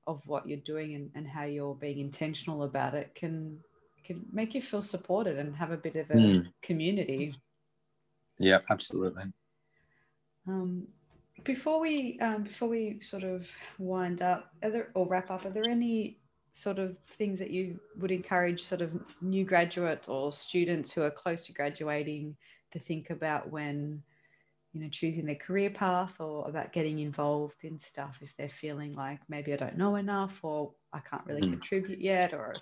of 0.07 0.21
what 0.25 0.47
you're 0.47 0.57
doing 0.73 0.95
and, 0.95 1.11
and 1.15 1.27
how 1.27 1.43
you're 1.43 1.75
being 1.75 1.99
intentional 1.99 2.63
about 2.63 2.95
it 2.95 3.13
can 3.13 3.59
can 4.03 4.25
make 4.31 4.55
you 4.55 4.61
feel 4.61 4.81
supported 4.81 5.37
and 5.37 5.53
have 5.53 5.71
a 5.71 5.77
bit 5.77 5.97
of 5.97 6.09
a 6.09 6.13
mm. 6.13 6.45
community. 6.61 7.29
Yeah, 8.39 8.59
absolutely. 8.69 9.25
Um, 10.47 10.87
before 11.43 11.81
we 11.81 12.17
um, 12.21 12.43
before 12.43 12.69
we 12.69 12.99
sort 13.01 13.23
of 13.23 13.45
wind 13.77 14.21
up, 14.21 14.49
there, 14.61 14.91
or 14.95 15.05
wrap 15.07 15.29
up, 15.29 15.45
are 15.45 15.49
there 15.49 15.69
any 15.69 16.19
sort 16.57 16.79
of 16.79 16.97
things 17.11 17.37
that 17.37 17.51
you 17.51 17.79
would 17.99 18.09
encourage 18.09 18.63
sort 18.63 18.81
of 18.81 18.91
new 19.21 19.45
graduates 19.45 20.09
or 20.09 20.31
students 20.31 20.91
who 20.91 21.03
are 21.03 21.11
close 21.11 21.45
to 21.45 21.53
graduating 21.53 22.35
to 22.71 22.79
think 22.79 23.11
about 23.11 23.51
when 23.51 24.01
you 24.73 24.81
know 24.81 24.89
choosing 24.89 25.25
their 25.25 25.35
career 25.35 25.69
path 25.69 26.19
or 26.19 26.49
about 26.49 26.73
getting 26.73 26.97
involved 26.97 27.63
in 27.63 27.79
stuff 27.79 28.17
if 28.21 28.35
they're 28.37 28.49
feeling 28.49 28.93
like 28.93 29.19
maybe 29.29 29.53
i 29.53 29.55
don't 29.55 29.77
know 29.77 29.97
enough 29.97 30.39
or 30.41 30.71
i 30.93 30.99
can't 30.99 31.25
really 31.27 31.41
mm. 31.41 31.51
contribute 31.51 32.01
yet 32.01 32.33
or 32.33 32.53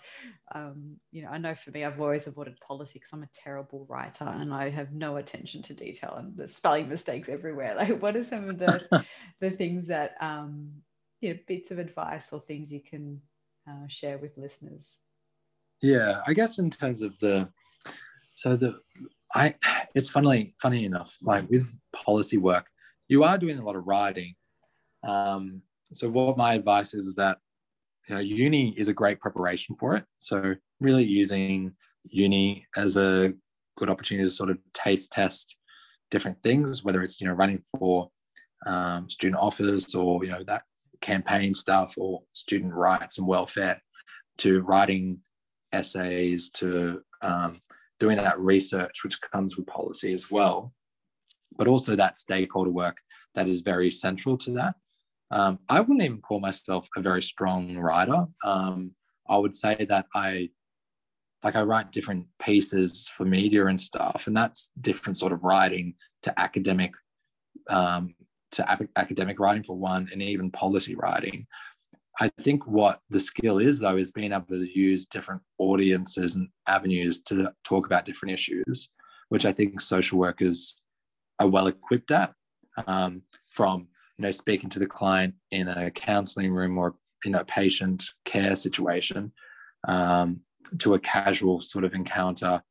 um, 0.54 0.98
you 1.14 1.24
know 1.24 1.30
i 1.30 1.38
know 1.38 1.56
for 1.56 1.72
me 1.72 1.86
i've 1.86 2.00
always 2.00 2.28
avoided 2.28 2.60
policy 2.60 3.00
because 3.00 3.14
i'm 3.14 3.24
a 3.24 3.30
terrible 3.34 3.86
writer 3.90 4.26
and 4.26 4.54
i 4.54 4.70
have 4.70 4.92
no 4.92 5.16
attention 5.16 5.62
to 5.62 5.74
detail 5.74 6.16
and 6.18 6.36
the 6.36 6.48
spelling 6.50 6.90
mistakes 6.90 7.30
everywhere 7.30 7.76
like 7.80 8.02
what 8.02 8.18
are 8.18 8.26
some 8.26 8.50
of 8.50 8.60
the 8.60 9.06
the 9.40 9.50
things 9.50 9.88
that 9.88 10.16
um 10.20 10.70
you 11.22 11.34
know 11.34 11.40
bits 11.48 11.72
of 11.72 11.80
advice 11.80 12.34
or 12.34 12.42
things 12.42 12.74
you 12.74 12.82
can 12.82 13.22
uh, 13.70 13.88
share 13.88 14.18
with 14.18 14.32
listeners 14.38 14.86
yeah 15.82 16.22
i 16.28 16.34
guess 16.34 16.60
in 16.60 16.70
terms 16.70 17.02
of 17.02 17.18
the 17.20 17.48
so 18.36 18.58
the 18.58 18.80
I 19.34 19.56
it's 19.94 20.10
funny 20.10 20.54
funny 20.62 20.86
enough, 20.86 21.16
like 21.22 21.50
with 21.50 21.68
policy 21.94 22.38
work, 22.38 22.68
you 23.08 23.24
are 23.24 23.38
doing 23.38 23.58
a 23.58 23.64
lot 23.64 23.76
of 23.76 23.86
writing. 23.86 24.36
Um, 25.04 25.62
so 25.94 26.10
what 26.10 26.38
my 26.38 26.54
advice 26.54 26.94
is, 26.94 27.08
is 27.08 27.14
that 27.16 27.38
you 28.08 28.16
know 28.16 28.22
uni 28.22 28.74
is 28.78 28.88
a 28.88 28.94
great 28.94 29.20
preparation 29.20 29.76
for 29.76 29.96
it. 29.96 30.06
So 30.20 30.56
really 30.80 31.04
using 31.04 31.74
uni 32.06 32.66
as 32.78 32.98
a 32.98 33.34
good 33.78 33.90
opportunity 33.90 34.26
to 34.26 34.32
sort 34.32 34.50
of 34.50 34.58
taste 34.74 35.12
test 35.12 35.58
different 36.12 36.42
things, 36.42 36.84
whether 36.84 37.04
it's 37.04 37.20
you 37.20 37.28
know 37.28 37.34
running 37.34 37.62
for 37.78 38.10
um, 38.66 39.10
student 39.10 39.42
office 39.42 39.96
or 39.96 40.24
you 40.24 40.32
know 40.32 40.44
that 40.46 40.64
campaign 41.06 41.54
stuff 41.54 41.94
or 41.98 42.22
student 42.32 42.74
rights 42.74 43.20
and 43.20 43.28
welfare, 43.28 43.80
to 44.38 44.62
writing 44.64 45.20
essays 45.72 46.50
to 46.50 47.02
um, 47.22 47.62
doing 48.00 48.18
that 48.18 48.40
research, 48.40 49.04
which 49.04 49.22
comes 49.22 49.56
with 49.56 49.68
policy 49.68 50.14
as 50.14 50.32
well, 50.32 50.74
but 51.58 51.68
also 51.68 51.96
that 51.96 52.18
stakeholder 52.18 52.72
work 52.72 52.98
that 53.36 53.48
is 53.48 53.62
very 53.62 53.92
central 53.92 54.38
to 54.38 54.52
that. 54.52 54.76
Um, 55.32 55.60
I 55.70 55.80
wouldn't 55.80 56.04
even 56.04 56.22
call 56.22 56.40
myself 56.40 56.88
a 56.96 57.02
very 57.02 57.22
strong 57.22 57.78
writer. 57.78 58.26
Um, 58.44 58.92
I 59.28 59.38
would 59.38 59.56
say 59.56 59.86
that 59.90 60.06
I 60.14 60.50
like 61.44 61.56
I 61.56 61.64
write 61.64 61.92
different 61.92 62.26
pieces 62.40 63.08
for 63.16 63.26
media 63.26 63.68
and 63.68 63.80
stuff, 63.80 64.28
and 64.28 64.36
that's 64.36 64.72
different 64.82 65.18
sort 65.18 65.34
of 65.34 65.44
writing 65.44 65.94
to 66.24 66.40
academic 66.40 66.92
um, 67.70 68.16
to 68.56 68.90
academic 68.96 69.40
writing 69.40 69.64
for 69.64 69.78
one, 69.78 70.10
and 70.12 70.22
even 70.22 70.52
policy 70.52 70.96
writing. 70.96 71.46
I 72.20 72.30
think 72.40 72.66
what 72.66 73.00
the 73.10 73.20
skill 73.20 73.60
is, 73.60 73.80
though, 73.80 73.98
is 73.98 74.12
being 74.12 74.32
able 74.32 74.46
to 74.50 74.80
use 74.80 75.06
different 75.06 75.42
audiences 75.58 76.36
and 76.36 76.48
avenues 76.68 77.22
to 77.24 77.52
talk 77.64 77.86
about 77.86 78.06
different 78.06 78.34
issues, 78.34 78.90
which 79.30 79.46
I 79.46 79.52
think 79.52 79.82
social 79.82 80.18
workers 80.18 80.82
are 81.40 81.48
well 81.48 81.68
equipped 81.68 82.12
at. 82.12 82.34
Um, 82.88 83.22
from 83.48 83.88
you 84.18 84.24
know 84.24 84.32
speaking 84.32 84.70
to 84.70 84.80
the 84.80 84.86
client 84.86 85.34
in 85.52 85.68
a 85.70 85.90
counselling 85.92 86.54
room 86.54 86.78
or 86.78 86.96
in 87.26 87.36
a 87.36 87.46
patient 87.46 88.04
care 88.26 88.56
situation, 88.56 89.32
um, 89.88 90.42
to 90.80 90.94
a 90.94 91.00
casual 91.00 91.62
sort 91.62 91.86
of 91.86 91.96
encounter 91.96 92.62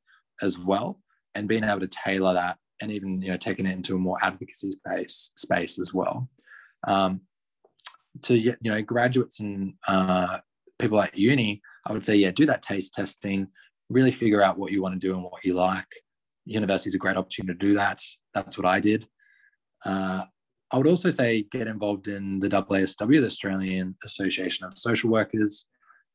as 0.43 0.59
well, 0.59 1.01
and 1.35 1.49
being 1.49 1.65
able 1.65 1.81
to 1.81 1.89
tailor 1.89 2.35
that 2.35 2.59
and 2.81 2.91
even 2.91 3.21
you 3.23 3.31
know 3.31 3.37
taking 3.37 3.67
it 3.67 3.73
into 3.73 3.97
a 3.97 3.99
more 3.99 4.19
advocacy 4.23 4.71
space 4.71 5.31
space 5.37 5.79
as 5.79 5.93
well. 5.95 6.29
Um, 6.87 7.23
to 8.23 8.37
you 8.37 8.57
know 8.63 8.83
graduates 8.83 9.41
and 9.41 9.75
uh, 9.89 10.39
people 10.79 11.01
at 11.01 11.17
uni, 11.17 11.63
I 11.87 11.93
would 11.93 12.05
say 12.05 12.17
yeah, 12.17 12.31
do 12.31 12.47
that 12.47 12.63
taste 12.63 12.95
testing, 12.95 13.49
really 13.89 14.11
figure 14.11 14.43
out 14.43 14.59
what 14.59 14.73
you 14.73 14.83
want 14.83 15.01
to 15.01 15.07
do 15.07 15.15
and 15.15 15.25
what 15.25 15.45
you 15.45 15.55
like. 15.55 15.87
University 16.47 16.89
is 16.89 16.95
a 16.95 16.99
great 16.99 17.17
opportunity 17.17 17.59
to 17.59 17.67
do 17.67 17.75
that. 17.75 18.01
That's 18.35 18.59
what 18.59 18.67
I 18.67 18.81
did. 18.81 19.07
Uh, 19.85 20.25
I 20.71 20.79
would 20.79 20.87
also 20.87 21.11
say 21.11 21.47
get 21.53 21.69
involved 21.69 22.09
in 22.09 22.41
the 22.41 22.49
AASW, 22.49 23.21
the 23.21 23.27
Australian 23.27 23.97
Association 24.05 24.67
of 24.67 24.77
Social 24.77 25.11
Workers, 25.11 25.67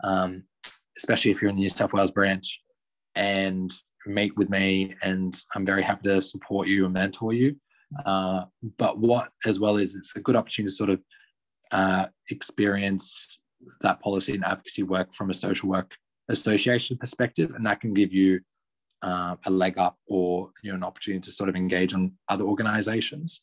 um, 0.03 0.43
especially 0.97 1.31
if 1.31 1.41
you're 1.41 1.49
in 1.49 1.55
the 1.55 1.61
New 1.61 1.69
South 1.69 1.93
Wales 1.93 2.11
branch, 2.11 2.61
and 3.15 3.71
meet 4.05 4.35
with 4.37 4.49
me. 4.49 4.95
And 5.01 5.35
I'm 5.55 5.65
very 5.65 5.83
happy 5.83 6.09
to 6.09 6.21
support 6.21 6.67
you 6.67 6.85
and 6.85 6.93
mentor 6.93 7.33
you. 7.33 7.55
Uh, 8.05 8.45
but 8.77 8.99
what 8.99 9.31
as 9.45 9.59
well 9.59 9.77
is 9.77 9.95
it's 9.95 10.15
a 10.15 10.21
good 10.21 10.35
opportunity 10.35 10.71
to 10.71 10.75
sort 10.75 10.89
of 10.89 11.01
uh, 11.71 12.07
experience 12.29 13.41
that 13.81 13.99
policy 14.01 14.33
and 14.33 14.45
advocacy 14.45 14.83
work 14.83 15.13
from 15.13 15.29
a 15.29 15.33
social 15.33 15.69
work 15.69 15.95
association 16.29 16.97
perspective, 16.97 17.51
and 17.55 17.65
that 17.65 17.81
can 17.81 17.93
give 17.93 18.13
you 18.13 18.39
uh, 19.01 19.35
a 19.45 19.51
leg 19.51 19.77
up 19.77 19.97
or 20.07 20.51
you 20.63 20.71
know 20.71 20.75
an 20.75 20.83
opportunity 20.83 21.21
to 21.21 21.31
sort 21.31 21.49
of 21.49 21.55
engage 21.55 21.93
on 21.93 22.13
other 22.29 22.45
organizations. 22.45 23.41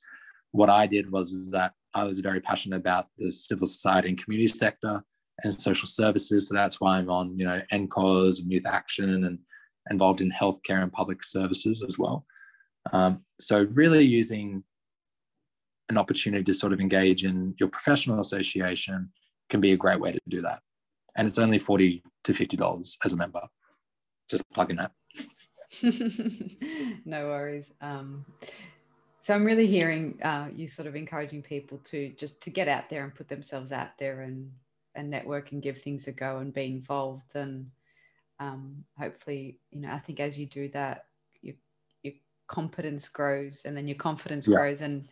What 0.52 0.70
I 0.70 0.86
did 0.86 1.10
was 1.10 1.50
that 1.50 1.72
I 1.94 2.04
was 2.04 2.20
very 2.20 2.40
passionate 2.40 2.76
about 2.76 3.06
the 3.18 3.32
civil 3.32 3.66
society 3.66 4.10
and 4.10 4.22
community 4.22 4.48
sector 4.48 5.02
and 5.44 5.52
social 5.52 5.88
services. 5.88 6.48
So 6.48 6.54
that's 6.54 6.80
why 6.80 6.98
I'm 6.98 7.10
on, 7.10 7.38
you 7.38 7.46
know, 7.46 7.60
NCOSS 7.72 8.42
and 8.42 8.52
Youth 8.52 8.66
Action 8.66 9.24
and 9.24 9.38
involved 9.90 10.20
in 10.20 10.30
healthcare 10.30 10.82
and 10.82 10.92
public 10.92 11.22
services 11.22 11.82
as 11.82 11.98
well. 11.98 12.24
Um, 12.92 13.24
so 13.40 13.66
really 13.72 14.04
using 14.04 14.62
an 15.88 15.98
opportunity 15.98 16.44
to 16.44 16.54
sort 16.54 16.72
of 16.72 16.80
engage 16.80 17.24
in 17.24 17.54
your 17.58 17.68
professional 17.68 18.20
association 18.20 19.10
can 19.48 19.60
be 19.60 19.72
a 19.72 19.76
great 19.76 20.00
way 20.00 20.12
to 20.12 20.20
do 20.28 20.42
that. 20.42 20.60
And 21.16 21.26
it's 21.26 21.38
only 21.38 21.58
40 21.58 22.02
to 22.24 22.32
$50 22.32 22.96
as 23.04 23.12
a 23.12 23.16
member. 23.16 23.42
Just 24.28 24.44
plugging 24.52 24.76
that. 24.76 24.92
no 27.04 27.26
worries. 27.26 27.72
Um, 27.80 28.24
so 29.20 29.34
I'm 29.34 29.44
really 29.44 29.66
hearing 29.66 30.18
uh, 30.22 30.48
you 30.54 30.68
sort 30.68 30.86
of 30.86 30.94
encouraging 30.94 31.42
people 31.42 31.78
to 31.84 32.10
just 32.10 32.40
to 32.42 32.50
get 32.50 32.68
out 32.68 32.88
there 32.88 33.04
and 33.04 33.14
put 33.14 33.28
themselves 33.28 33.72
out 33.72 33.98
there 33.98 34.22
and 34.22 34.50
and 34.94 35.10
network 35.10 35.52
and 35.52 35.62
give 35.62 35.82
things 35.82 36.06
a 36.08 36.12
go 36.12 36.38
and 36.38 36.54
be 36.54 36.66
involved 36.66 37.34
and 37.34 37.66
um, 38.40 38.84
hopefully 38.98 39.58
you 39.70 39.80
know 39.80 39.90
I 39.90 39.98
think 39.98 40.20
as 40.20 40.38
you 40.38 40.46
do 40.46 40.68
that 40.70 41.06
your 41.42 41.54
your 42.02 42.14
competence 42.48 43.08
grows 43.08 43.62
and 43.64 43.76
then 43.76 43.88
your 43.88 43.96
confidence 43.96 44.46
yeah. 44.46 44.56
grows 44.56 44.80
and 44.80 45.08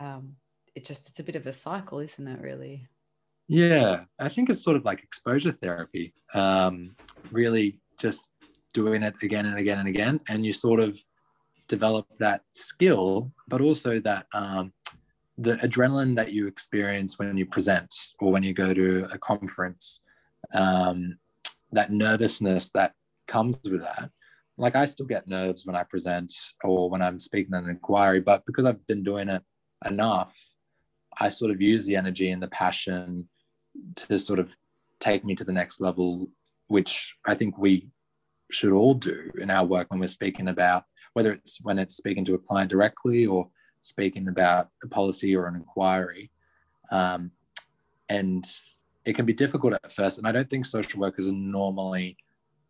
um, 0.00 0.36
it 0.74 0.84
just 0.84 1.08
it's 1.08 1.20
a 1.20 1.24
bit 1.24 1.36
of 1.36 1.46
a 1.46 1.52
cycle, 1.52 1.98
isn't 1.98 2.28
it? 2.28 2.40
Really. 2.40 2.86
Yeah, 3.48 4.04
I 4.18 4.28
think 4.28 4.48
it's 4.48 4.62
sort 4.62 4.76
of 4.76 4.84
like 4.84 5.02
exposure 5.02 5.52
therapy. 5.52 6.14
Um, 6.34 6.96
really, 7.30 7.80
just 7.98 8.30
doing 8.72 9.02
it 9.02 9.14
again 9.22 9.46
and 9.46 9.58
again 9.58 9.78
and 9.78 9.88
again, 9.88 10.20
and 10.28 10.46
you 10.46 10.52
sort 10.52 10.80
of 10.80 10.98
develop 11.68 12.06
that 12.18 12.42
skill, 12.52 13.32
but 13.48 13.60
also 13.60 14.00
that 14.00 14.26
um, 14.32 14.72
the 15.38 15.56
adrenaline 15.56 16.16
that 16.16 16.32
you 16.32 16.46
experience 16.46 17.18
when 17.18 17.36
you 17.36 17.46
present 17.46 17.94
or 18.20 18.32
when 18.32 18.42
you 18.42 18.54
go 18.54 18.72
to 18.72 19.06
a 19.12 19.18
conference, 19.18 20.00
um, 20.54 21.18
that 21.72 21.90
nervousness 21.90 22.70
that 22.74 22.92
comes 23.26 23.58
with 23.64 23.82
that. 23.82 24.10
Like 24.58 24.76
I 24.76 24.84
still 24.84 25.06
get 25.06 25.28
nerves 25.28 25.66
when 25.66 25.76
I 25.76 25.82
present 25.84 26.32
or 26.62 26.90
when 26.90 27.02
I'm 27.02 27.18
speaking 27.18 27.54
an 27.54 27.68
inquiry, 27.68 28.20
but 28.20 28.44
because 28.46 28.64
I've 28.64 28.86
been 28.86 29.02
doing 29.02 29.28
it 29.28 29.42
enough, 29.86 30.36
I 31.18 31.28
sort 31.28 31.50
of 31.50 31.60
use 31.60 31.86
the 31.86 31.96
energy 31.96 32.30
and 32.30 32.42
the 32.42 32.48
passion 32.48 33.28
to 33.96 34.18
sort 34.18 34.38
of 34.38 34.54
take 35.00 35.24
me 35.24 35.34
to 35.34 35.44
the 35.44 35.52
next 35.52 35.80
level, 35.80 36.28
which 36.68 37.14
I 37.26 37.34
think 37.34 37.58
we 37.58 37.88
should 38.50 38.72
all 38.72 38.94
do 38.94 39.30
in 39.40 39.50
our 39.50 39.64
work 39.64 39.90
when 39.90 40.00
we're 40.00 40.08
speaking 40.08 40.48
about 40.48 40.84
whether 41.14 41.32
it's 41.32 41.58
when 41.62 41.78
it's 41.78 41.96
speaking 41.96 42.24
to 42.24 42.34
a 42.34 42.38
client 42.38 42.70
directly 42.70 43.26
or 43.26 43.48
speaking 43.80 44.28
about 44.28 44.68
a 44.82 44.88
policy 44.88 45.34
or 45.34 45.46
an 45.46 45.56
inquiry. 45.56 46.30
Um, 46.90 47.32
and 48.08 48.44
it 49.04 49.14
can 49.14 49.26
be 49.26 49.32
difficult 49.32 49.74
at 49.74 49.92
first. 49.92 50.18
And 50.18 50.26
I 50.26 50.32
don't 50.32 50.48
think 50.48 50.66
social 50.66 51.00
workers 51.00 51.28
are 51.28 51.32
normally 51.32 52.16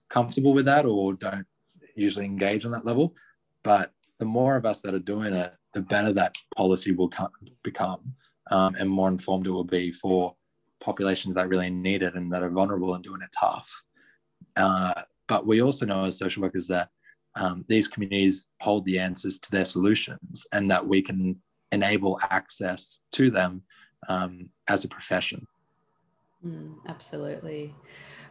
comfortable 0.09 0.55
with 0.55 0.65
that 0.67 0.85
or 0.87 1.15
don't 1.15 1.47
usually 1.95 2.25
engage 2.25 2.65
on 2.65 2.73
that 2.73 2.87
level. 2.87 3.15
But 3.63 3.93
the 4.19 4.25
more 4.25 4.57
of 4.57 4.67
us 4.67 4.81
that 4.81 4.95
are 4.95 4.99
doing 4.99 5.33
it, 5.33 5.53
the 5.75 5.83
better 5.83 6.13
that 6.13 6.35
policy 6.57 6.93
will 6.93 7.09
come, 7.09 7.31
become 7.63 8.15
um, 8.51 8.75
and 8.79 8.89
more 8.89 9.09
informed 9.09 9.47
it 9.47 9.51
will 9.51 9.65
be 9.65 9.91
for 9.91 10.35
populations 10.81 11.35
that 11.35 11.49
really 11.49 11.71
need 11.71 12.03
it 12.03 12.15
and 12.15 12.33
that 12.33 12.43
are 12.43 12.51
vulnerable 12.51 12.95
and 12.95 13.05
doing 13.05 13.23
it 13.23 13.31
tough. 13.39 13.83
Uh, 14.57 15.03
but 15.29 15.47
we 15.47 15.63
also 15.63 15.87
know 15.87 16.05
as 16.05 16.19
social 16.19 16.43
workers 16.43 16.67
that 16.67 16.89
um, 17.37 17.65
these 17.69 17.89
communities 17.89 18.49
hold 18.61 18.85
the 18.85 18.99
answers 18.99 19.39
to 19.39 19.51
their 19.51 19.65
solutions 19.65 20.47
and 20.53 20.71
that 20.71 20.87
we 20.87 21.01
can 21.01 21.41
enable 21.71 22.21
access 22.31 23.01
to 23.13 23.31
them 23.31 23.63
um, 24.09 24.51
as 24.69 24.85
a 24.85 24.89
profession. 24.89 25.47
Mm, 26.45 26.75
absolutely. 26.89 27.75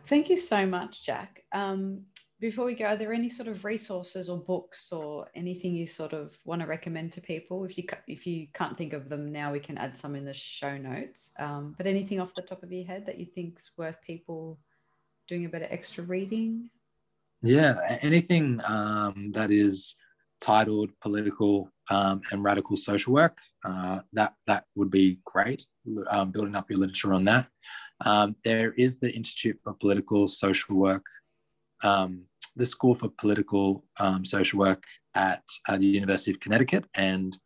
Thank 0.07 0.29
you 0.29 0.37
so 0.37 0.65
much, 0.65 1.03
Jack. 1.03 1.43
Um, 1.53 2.01
before 2.39 2.65
we 2.65 2.73
go, 2.73 2.85
are 2.85 2.97
there 2.97 3.13
any 3.13 3.29
sort 3.29 3.47
of 3.47 3.63
resources 3.63 4.27
or 4.27 4.39
books 4.39 4.91
or 4.91 5.29
anything 5.35 5.75
you 5.75 5.85
sort 5.85 6.11
of 6.11 6.35
want 6.43 6.61
to 6.61 6.67
recommend 6.67 7.11
to 7.13 7.21
people? 7.21 7.63
If 7.65 7.77
you 7.77 7.83
if 8.07 8.25
you 8.25 8.47
can't 8.53 8.75
think 8.75 8.93
of 8.93 9.09
them 9.09 9.31
now, 9.31 9.51
we 9.51 9.59
can 9.59 9.77
add 9.77 9.95
some 9.95 10.15
in 10.15 10.25
the 10.25 10.33
show 10.33 10.75
notes. 10.75 11.31
Um, 11.37 11.75
but 11.77 11.85
anything 11.85 12.19
off 12.19 12.33
the 12.33 12.41
top 12.41 12.63
of 12.63 12.71
your 12.71 12.85
head 12.85 13.05
that 13.05 13.19
you 13.19 13.27
think's 13.27 13.71
worth 13.77 14.01
people 14.01 14.57
doing 15.27 15.45
a 15.45 15.49
bit 15.49 15.61
of 15.61 15.71
extra 15.71 16.03
reading? 16.03 16.69
Yeah, 17.43 17.97
anything 18.01 18.59
um, 18.65 19.31
that 19.33 19.51
is 19.51 19.95
titled 20.41 20.89
political 21.01 21.69
um, 21.89 22.21
and 22.31 22.43
radical 22.43 22.75
social 22.75 23.13
work, 23.13 23.37
uh, 23.63 23.99
that 24.13 24.33
that 24.47 24.65
would 24.75 24.91
be 24.91 25.19
great. 25.25 25.65
Um, 26.09 26.31
building 26.31 26.55
up 26.55 26.69
your 26.69 26.79
literature 26.79 27.13
on 27.13 27.25
that. 27.25 27.47
Um, 28.05 28.35
there 28.43 28.73
is 28.73 28.99
the 28.99 29.11
Institute 29.11 29.59
for 29.63 29.73
Political 29.73 30.27
Social 30.27 30.75
Work 30.75 31.05
um, 31.83 32.23
the 32.55 32.65
School 32.65 32.95
for 32.95 33.09
Political 33.09 33.83
um, 33.99 34.25
Social 34.25 34.59
Work 34.59 34.83
at 35.15 35.43
uh, 35.67 35.77
the 35.77 35.85
University 35.85 36.31
of 36.31 36.39
Connecticut 36.39 36.85
and 36.95 37.37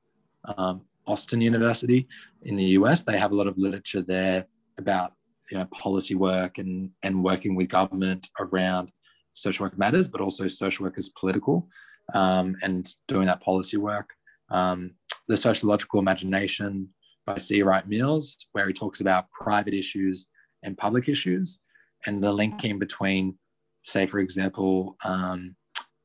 um, 0.58 0.82
Austin 1.08 1.42
University 1.42 2.08
in 2.44 2.56
the 2.56 2.66
US. 2.80 3.04
They 3.04 3.18
have 3.18 3.32
a 3.32 3.36
lot 3.36 3.48
of 3.48 3.58
literature 3.58 4.02
there 4.02 4.46
about 4.78 5.14
you 5.52 5.58
know, 5.58 5.66
policy 5.66 6.16
work 6.16 6.58
and, 6.58 6.90
and 7.04 7.24
working 7.24 7.56
with 7.56 7.70
government 7.70 8.30
around 8.40 8.90
social 9.34 9.66
work 9.66 9.78
matters, 9.78 10.08
but 10.08 10.22
also 10.22 10.48
social 10.48 10.86
work 10.86 10.96
as 10.98 11.10
political 11.10 11.68
um, 12.14 12.56
and 12.62 12.88
doing 13.08 13.28
that 13.28 13.42
policy 13.42 13.78
work. 13.78 14.10
Um, 14.50 14.92
the 15.28 15.38
Sociological 15.38 16.00
Imagination 16.00 16.90
by 17.26 17.38
C. 17.38 17.64
Wright 17.64 17.88
Mills, 17.88 18.48
where 18.52 18.68
he 18.68 18.74
talks 18.74 19.02
about 19.02 19.32
private 19.32 19.74
issues 19.74 20.28
and 20.64 20.78
public 20.78 21.10
issues 21.10 21.62
and 22.06 22.24
the 22.24 22.32
linking 22.32 22.80
between 22.80 23.38
say, 23.84 24.06
for 24.06 24.20
example, 24.20 24.98
um, 25.04 25.56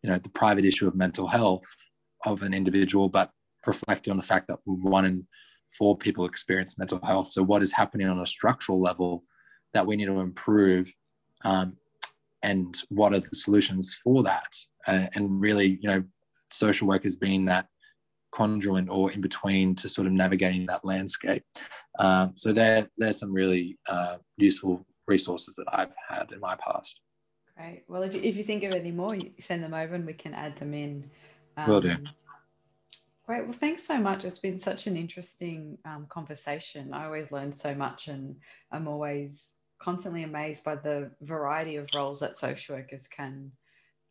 you 0.03 0.11
know, 0.11 0.18
the 0.18 0.30
private 0.30 0.64
issue 0.64 0.88
of 0.88 0.94
mental 0.94 1.26
health 1.26 1.64
of 2.24 2.42
an 2.42 2.55
individual, 2.55 3.09
but 3.09 3.30
reflecting 3.66 4.11
on 4.11 4.16
the 4.16 4.22
fact 4.22 4.48
that 4.48 4.59
one 4.64 5.05
in 5.05 5.26
four 5.78 5.96
people 5.96 6.24
experience 6.24 6.78
mental 6.78 7.01
health. 7.05 7.28
So, 7.28 7.42
what 7.42 7.62
is 7.62 7.72
happening 7.72 8.09
on 8.09 8.20
a 8.20 8.26
structural 8.26 8.80
level 8.80 9.24
that 9.74 9.86
we 9.86 9.96
need 9.96 10.07
to 10.07 10.20
improve, 10.20 10.92
um, 11.44 11.76
and 12.43 12.82
what 12.88 13.12
are 13.14 13.20
the 13.20 13.36
solutions 13.36 13.99
for 14.03 14.22
that? 14.22 14.55
Uh, 14.86 15.07
and 15.14 15.41
really, 15.41 15.78
you 15.82 15.88
know, 15.88 16.03
social 16.51 16.88
work 16.88 17.05
has 17.05 17.16
been 17.16 17.45
that 17.47 17.66
conduit 18.32 18.88
or 18.88 19.11
in 19.12 19.20
between 19.20 19.74
to 19.74 19.88
sort 19.88 20.07
of 20.07 20.12
navigating 20.12 20.66
that 20.66 20.84
landscape. 20.84 21.43
Um, 21.99 22.32
so 22.36 22.53
there, 22.53 22.88
there's 22.97 23.18
some 23.18 23.32
really 23.32 23.78
uh, 23.88 24.18
useful 24.36 24.86
resources 25.07 25.55
that 25.57 25.66
I've 25.72 25.93
had 26.09 26.30
in 26.32 26.41
my 26.41 26.57
past. 26.57 27.01
Great. 27.57 27.84
Well, 27.88 28.03
if 28.03 28.14
you, 28.14 28.20
if 28.22 28.36
you 28.36 28.45
think 28.45 28.62
of 28.64 28.72
any 28.72 28.93
more, 28.93 29.11
send 29.41 29.62
them 29.62 29.74
over 29.74 29.95
and 29.95 30.07
we 30.07 30.14
can 30.14 30.32
add 30.32 30.57
them 30.59 30.72
in. 30.72 31.11
Um, 31.57 31.68
Will 31.68 31.80
do. 31.80 31.97
Great. 33.26 33.45
Well, 33.45 33.53
thanks 33.53 33.84
so 33.84 33.99
much. 33.99 34.24
It's 34.24 34.38
been 34.38 34.59
such 34.59 34.86
an 34.86 34.97
interesting 34.97 35.78
um, 35.84 36.07
conversation. 36.09 36.93
I 36.93 37.05
always 37.05 37.30
learn 37.30 37.53
so 37.53 37.74
much, 37.74 38.09
and 38.09 38.34
I'm 38.72 38.88
always 38.88 39.53
constantly 39.81 40.22
amazed 40.22 40.62
by 40.62 40.76
the 40.76 41.11
variety 41.22 41.76
of 41.76 41.89
roles 41.95 42.20
that 42.20 42.37
social 42.37 42.76
workers 42.76 43.09
can 43.09 43.51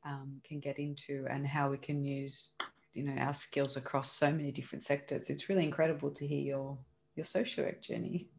um, 0.05 0.39
can 0.47 0.59
get 0.59 0.79
into, 0.79 1.25
and 1.29 1.45
how 1.45 1.69
we 1.69 1.77
can 1.77 2.03
use 2.03 2.53
you 2.93 3.03
know 3.03 3.21
our 3.21 3.33
skills 3.33 3.77
across 3.77 4.11
so 4.11 4.31
many 4.31 4.51
different 4.51 4.83
sectors. 4.83 5.29
It's 5.29 5.49
really 5.49 5.63
incredible 5.63 6.11
to 6.11 6.27
hear 6.27 6.41
your 6.41 6.77
your 7.15 7.25
social 7.25 7.65
work 7.65 7.81
journey. 7.81 8.29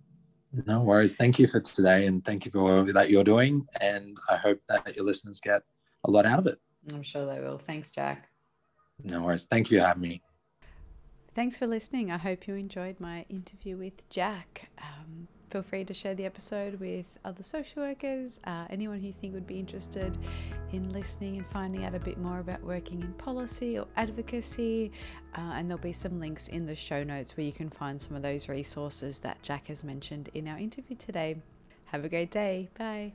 No 0.66 0.80
worries. 0.80 1.14
Thank 1.14 1.38
you 1.38 1.46
for 1.46 1.60
today 1.60 2.06
and 2.06 2.24
thank 2.24 2.44
you 2.44 2.50
for 2.50 2.58
all 2.58 2.84
that 2.84 3.08
you're 3.08 3.22
doing. 3.22 3.64
And 3.80 4.18
I 4.28 4.36
hope 4.36 4.60
that 4.68 4.96
your 4.96 5.04
listeners 5.04 5.40
get 5.40 5.62
a 6.04 6.10
lot 6.10 6.26
out 6.26 6.40
of 6.40 6.46
it. 6.46 6.58
I'm 6.92 7.04
sure 7.04 7.24
they 7.26 7.40
will. 7.40 7.58
Thanks, 7.58 7.92
Jack. 7.92 8.28
No 9.04 9.22
worries. 9.22 9.44
Thank 9.44 9.70
you 9.70 9.78
for 9.78 9.86
having 9.86 10.02
me. 10.02 10.22
Thanks 11.34 11.56
for 11.56 11.68
listening. 11.68 12.10
I 12.10 12.16
hope 12.16 12.48
you 12.48 12.54
enjoyed 12.56 12.98
my 12.98 13.26
interview 13.28 13.76
with 13.76 14.08
Jack. 14.10 14.70
Um, 14.78 15.28
feel 15.50 15.62
free 15.62 15.84
to 15.84 15.92
share 15.92 16.14
the 16.14 16.24
episode 16.24 16.78
with 16.78 17.18
other 17.24 17.42
social 17.42 17.82
workers, 17.82 18.38
uh, 18.44 18.66
anyone 18.70 19.00
who 19.00 19.06
you 19.06 19.12
think 19.12 19.34
would 19.34 19.46
be 19.46 19.58
interested 19.58 20.16
in 20.72 20.90
listening 20.90 21.36
and 21.36 21.46
finding 21.48 21.84
out 21.84 21.94
a 21.94 21.98
bit 21.98 22.18
more 22.18 22.38
about 22.38 22.62
working 22.62 23.02
in 23.02 23.12
policy 23.14 23.78
or 23.78 23.86
advocacy. 23.96 24.92
Uh, 25.36 25.52
and 25.54 25.68
there'll 25.68 25.82
be 25.82 25.92
some 25.92 26.20
links 26.20 26.48
in 26.48 26.66
the 26.66 26.74
show 26.74 27.02
notes 27.02 27.36
where 27.36 27.44
you 27.44 27.52
can 27.52 27.68
find 27.68 28.00
some 28.00 28.16
of 28.16 28.22
those 28.22 28.48
resources 28.48 29.18
that 29.20 29.42
Jack 29.42 29.66
has 29.66 29.82
mentioned 29.84 30.30
in 30.34 30.48
our 30.48 30.58
interview 30.58 30.96
today. 30.96 31.36
Have 31.86 32.04
a 32.04 32.08
great 32.08 32.30
day. 32.30 32.68
Bye. 32.78 33.12